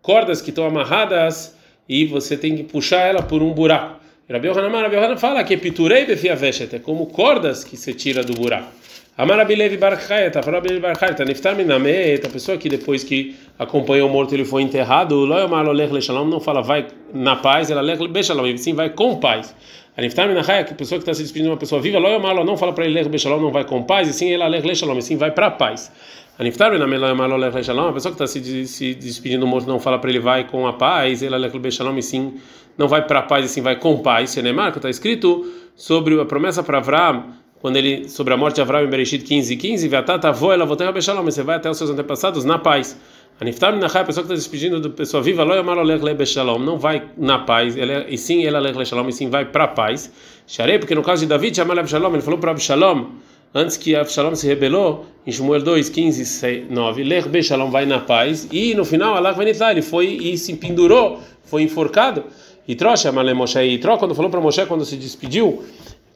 cordas 0.00 0.40
que 0.42 0.50
estão 0.50 0.66
amarradas 0.66 1.56
e 1.88 2.06
você 2.06 2.36
tem 2.36 2.56
que 2.56 2.64
puxar 2.64 3.00
ela 3.00 3.22
por 3.22 3.42
um 3.42 3.52
buraco. 3.52 4.00
Rabi 4.28 4.48
Yohanan, 4.48 5.16
fala 5.16 5.44
que 5.44 5.56
piturei 5.56 6.06
befia 6.06 6.34
veshet, 6.34 6.74
é 6.74 6.78
como 6.78 7.06
cordas 7.06 7.64
que 7.64 7.76
se 7.76 7.92
tira 7.94 8.22
do 8.22 8.34
buraco. 8.34 8.81
Amarabilevi 9.14 9.76
Barchaeta, 9.76 10.42
Farabilevi 10.42 10.80
Barchaeta, 10.80 11.22
Niftar 11.22 11.54
Minamet, 11.54 12.26
a 12.26 12.30
pessoa 12.30 12.56
que 12.56 12.66
depois 12.66 13.04
que 13.04 13.36
acompanhou 13.58 14.08
o 14.08 14.12
morto 14.12 14.34
ele 14.34 14.42
foi 14.42 14.62
enterrado, 14.62 15.14
Loyomar 15.16 15.68
Olech 15.68 15.92
Leshalom, 15.92 16.24
não 16.24 16.40
fala 16.40 16.62
vai 16.62 16.86
na 17.12 17.36
paz, 17.36 17.70
ela 17.70 17.82
Lech 17.82 18.08
Beshalom, 18.08 18.56
sim 18.56 18.72
vai 18.72 18.88
com 18.88 19.16
paz. 19.16 19.54
A 19.94 20.00
Niftar 20.00 20.26
Minachai, 20.26 20.62
a 20.62 20.64
pessoa 20.64 20.98
que 20.98 21.02
está 21.02 21.12
se 21.12 21.22
despedindo 21.24 21.48
de 21.48 21.52
uma 21.52 21.58
pessoa 21.58 21.78
viva, 21.78 21.98
Loyomar 21.98 22.42
não 22.42 22.56
fala 22.56 22.72
para 22.72 22.86
ele 22.86 22.94
Lech 22.94 23.10
Beshalom, 23.10 23.38
não 23.38 23.50
vai 23.50 23.66
com 23.66 23.82
paz, 23.82 24.08
e 24.08 24.14
sim 24.14 24.32
ela 24.32 24.46
Lech 24.48 24.66
Leshalom, 24.66 24.98
sim 25.02 25.18
vai 25.18 25.30
para 25.30 25.50
paz. 25.50 25.92
A 26.38 26.42
Niftar 26.42 26.72
Minamet 26.72 26.98
Loyomar 26.98 27.30
Olech 27.30 27.54
Leshalom, 27.54 27.88
a 27.90 27.92
pessoa 27.92 28.14
que 28.14 28.24
está 28.24 28.26
se, 28.26 28.66
se 28.66 28.94
despedindo 28.94 29.40
do 29.40 29.46
morto 29.46 29.68
não 29.68 29.78
fala 29.78 29.98
para 29.98 30.08
ele 30.08 30.20
vai 30.20 30.44
com 30.48 30.66
a 30.66 30.72
paz, 30.72 31.22
ela 31.22 31.36
Lech 31.36 31.58
Beshalom, 31.58 31.98
e 31.98 32.02
sim 32.02 32.40
não 32.78 32.88
vai 32.88 33.06
para 33.06 33.20
paz, 33.20 33.44
e 33.44 33.48
sim 33.50 33.60
vai 33.60 33.76
com 33.76 33.98
paz. 33.98 34.30
Senemar, 34.30 34.72
que 34.72 34.78
está 34.78 34.88
escrito 34.88 35.46
sobre 35.76 36.18
a 36.18 36.24
promessa 36.24 36.62
para 36.62 36.78
Avraham, 36.78 37.41
quando 37.62 37.76
ele 37.76 38.08
sobre 38.08 38.34
a 38.34 38.36
morte 38.36 38.56
de 38.56 38.60
Avraham 38.60 38.84
em 38.86 38.90
Bereshit 38.90 39.22
15 39.24 39.56
15, 39.56 39.88
Vatata 39.88 40.28
avô 40.28 40.52
ela 40.52 40.66
voltou 40.66 40.86
a 40.86 40.90
Beshalom, 40.90 41.22
você 41.22 41.44
vai 41.44 41.56
até 41.56 41.70
os 41.70 41.78
seus 41.78 41.90
antepassados 41.90 42.44
na 42.44 42.58
paz. 42.58 42.98
Aniftar 43.40 43.72
minachai, 43.72 44.02
a 44.02 44.04
pessoa 44.04 44.26
que 44.26 44.32
está 44.32 44.34
despedindo 44.34 44.80
da 44.80 44.90
pessoa 44.90 45.22
viva, 45.22 45.44
lo 45.44 45.54
yamar 45.54 45.78
olech 45.78 46.04
le 46.04 46.14
beshalom, 46.14 46.58
não 46.58 46.76
vai 46.76 47.04
na 47.16 47.38
paz, 47.38 47.76
ele, 47.76 47.92
é, 47.92 48.06
e 48.08 48.18
sim 48.18 48.44
ela 48.44 48.60
lech 48.60 48.76
le 48.76 48.84
shalom, 48.84 49.08
e 49.08 49.12
sim 49.12 49.30
vai 49.30 49.44
para 49.44 49.64
a 49.64 49.68
paz. 49.68 50.12
Sharei, 50.46 50.78
porque 50.78 50.94
no 50.94 51.02
caso 51.02 51.22
de 51.22 51.28
David, 51.28 51.56
chamar 51.56 51.74
le 51.74 51.82
beshalom, 51.82 52.12
ele 52.12 52.22
falou 52.22 52.38
para 52.38 52.50
Absalom, 52.50 53.06
antes 53.54 53.76
que 53.76 53.96
Avshalom 53.96 54.34
se 54.34 54.46
rebelou, 54.46 55.06
em 55.26 55.32
Shmuel 55.32 55.62
2, 55.62 55.88
15, 55.88 56.24
6, 56.24 56.70
9, 56.70 57.04
Lech 57.04 57.28
Be 57.28 57.42
Shalom 57.42 57.70
vai 57.70 57.86
na 57.86 58.00
paz, 58.00 58.46
e 58.52 58.74
no 58.74 58.84
final 58.84 59.14
Allah 59.14 59.32
vai 59.32 59.48
ele 59.48 59.82
foi 59.82 60.06
e 60.06 60.36
se 60.36 60.54
pendurou, 60.54 61.20
foi 61.44 61.62
enforcado. 61.62 62.24
E 62.66 62.76
Tró 62.76 62.96
chama 62.96 63.24
Moshe, 63.34 63.60
e 63.60 63.78
Tró 63.78 63.96
quando 63.98 64.14
falou 64.14 64.30
para 64.30 64.40
Moshe 64.40 64.64
quando 64.66 64.84
se 64.84 64.96
despediu, 64.96 65.64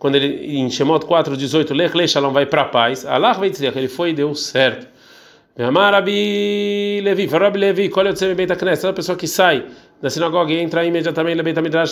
quando 0.06 0.14
ele 0.14 0.60
em 0.60 0.70
Shemot 0.70 1.04
4, 1.04 1.36
18, 1.36 1.74
Lech 1.74 1.96
Le 1.96 2.06
Shalom 2.06 2.32
vai 2.32 2.46
para 2.46 2.62
a 2.62 2.64
paz, 2.66 3.04
Allah 3.04 3.34
que 3.72 3.78
ele 3.78 3.88
foi 3.88 4.10
e 4.10 4.12
deu 4.12 4.32
certo. 4.36 4.86
Amar 5.58 5.94
Rabi 5.94 7.00
Levi, 7.02 7.26
Levi, 7.58 7.88
qual 7.88 8.06
é 8.06 8.10
o 8.10 8.14
pessoa 8.92 9.18
que 9.18 9.26
sai 9.26 9.64
da 10.00 10.08
sinagoga 10.08 10.52
e 10.52 10.58
entra 10.58 10.84
imediatamente 10.84 11.34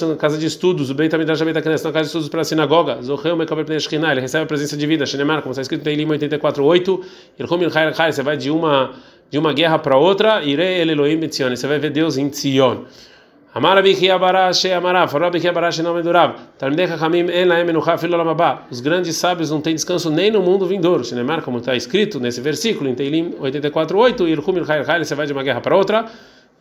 na 0.02 0.14
casa 0.14 0.38
de 0.38 0.46
estudos, 0.46 0.90
o 0.90 0.94
Beit 0.94 1.12
HaMidrash, 1.12 1.40
na 1.42 1.90
casa 1.90 2.02
de 2.02 2.06
estudos 2.06 2.28
para 2.28 2.42
a 2.42 2.44
sinagoga, 2.44 3.00
ele 3.02 4.20
recebe 4.20 4.44
a 4.44 4.46
presença 4.46 4.76
de 4.76 4.86
vida, 4.86 5.04
como 5.42 5.50
está 5.50 5.62
escrito 5.62 5.84
em 5.88 5.96
Lima 5.96 6.14
84.8, 6.14 7.00
Irchum 7.40 7.62
Ilchai 7.62 7.92
Chai, 7.94 8.12
você 8.12 8.22
vai 8.22 8.36
de 8.36 8.48
uma, 8.48 8.92
de 9.28 9.38
uma 9.38 9.52
guerra 9.52 9.80
para 9.80 9.96
outra, 9.96 10.40
você 11.56 11.66
vai 11.66 11.80
ver 11.80 11.90
Deus 11.90 12.16
em 12.16 12.28
Tzion. 12.28 12.84
Amar 13.54 13.76
Rabi 13.76 13.94
Chia 13.94 14.18
Barash 14.18 14.64
Amarav, 14.64 15.12
Rabi 15.12 15.40
Chia 15.40 15.52
Barash 15.52 15.78
não 15.78 15.94
Medurav, 15.94 16.34
Talmidei 16.58 16.88
Chachamim 16.88 17.30
En 17.30 17.46
Laem 17.46 17.64
Menuchah 17.64 17.96
Filo 17.96 18.16
Lamabá, 18.16 18.64
os 18.68 18.80
grandes 18.80 19.16
sábios 19.16 19.48
não 19.48 19.60
têm 19.60 19.76
descanso 19.76 20.10
nem 20.10 20.28
no 20.28 20.42
mundo 20.42 20.66
vindouro, 20.66 21.04
Shenemar, 21.04 21.40
como 21.40 21.58
está 21.58 21.76
escrito 21.76 22.18
nesse 22.18 22.40
versículo, 22.40 22.90
em 22.90 22.96
Teilim 22.96 23.30
84.8, 23.40 24.28
Irchum 24.28 24.56
Ilchai 24.56 24.84
Chai, 24.84 25.04
você 25.04 25.14
vai 25.14 25.28
de 25.28 25.32
uma 25.32 25.44
guerra 25.44 25.60
para 25.60 25.76
outra, 25.76 26.04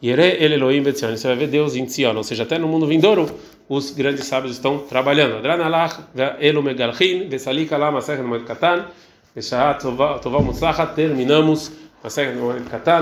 Yere 0.04 0.38
El 0.40 0.54
Elohim 0.54 0.84
Betzion. 0.84 1.18
Você 1.18 1.28
vai 1.28 1.36
ver 1.36 1.48
Deus 1.48 1.76
em 1.76 1.86
Tzion, 1.86 2.16
ou 2.16 2.24
seja, 2.24 2.44
até 2.44 2.60
no 2.60 2.68
mundo 2.68 2.86
vindouro 2.86 3.28
os 3.68 3.90
grandes 3.90 4.26
sábios 4.26 4.54
estão 4.54 4.78
trabalhando. 4.78 5.38
Adranalach 5.38 5.98
Elu 6.40 6.62
Megalchin, 6.62 7.28
Vesalik 7.28 7.74
Alam 7.74 7.94
Masech 7.94 8.22
Moed 8.22 8.44
Katan, 8.44 8.86
Veshahat 9.34 9.82
Tová 9.82 10.40
Mutzlachat, 10.42 10.94
terminamos. 10.94 11.72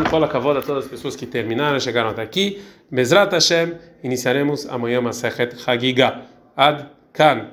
Cola 0.09 0.27
cavoda 0.27 0.59
a 0.59 0.61
todas 0.61 0.85
as 0.85 0.91
pessoas 0.91 1.15
que 1.15 1.25
terminaram, 1.25 1.79
chegaram 1.79 2.09
até 2.09 2.21
aqui. 2.21 2.61
Bezrat 2.89 3.33
Hashem, 3.33 3.73
iniciaremos 4.03 4.67
amanhã 4.69 5.01
Masechet 5.01 5.55
Hagiga. 5.65 6.21
Ad 6.55 6.85
Kan. 7.11 7.51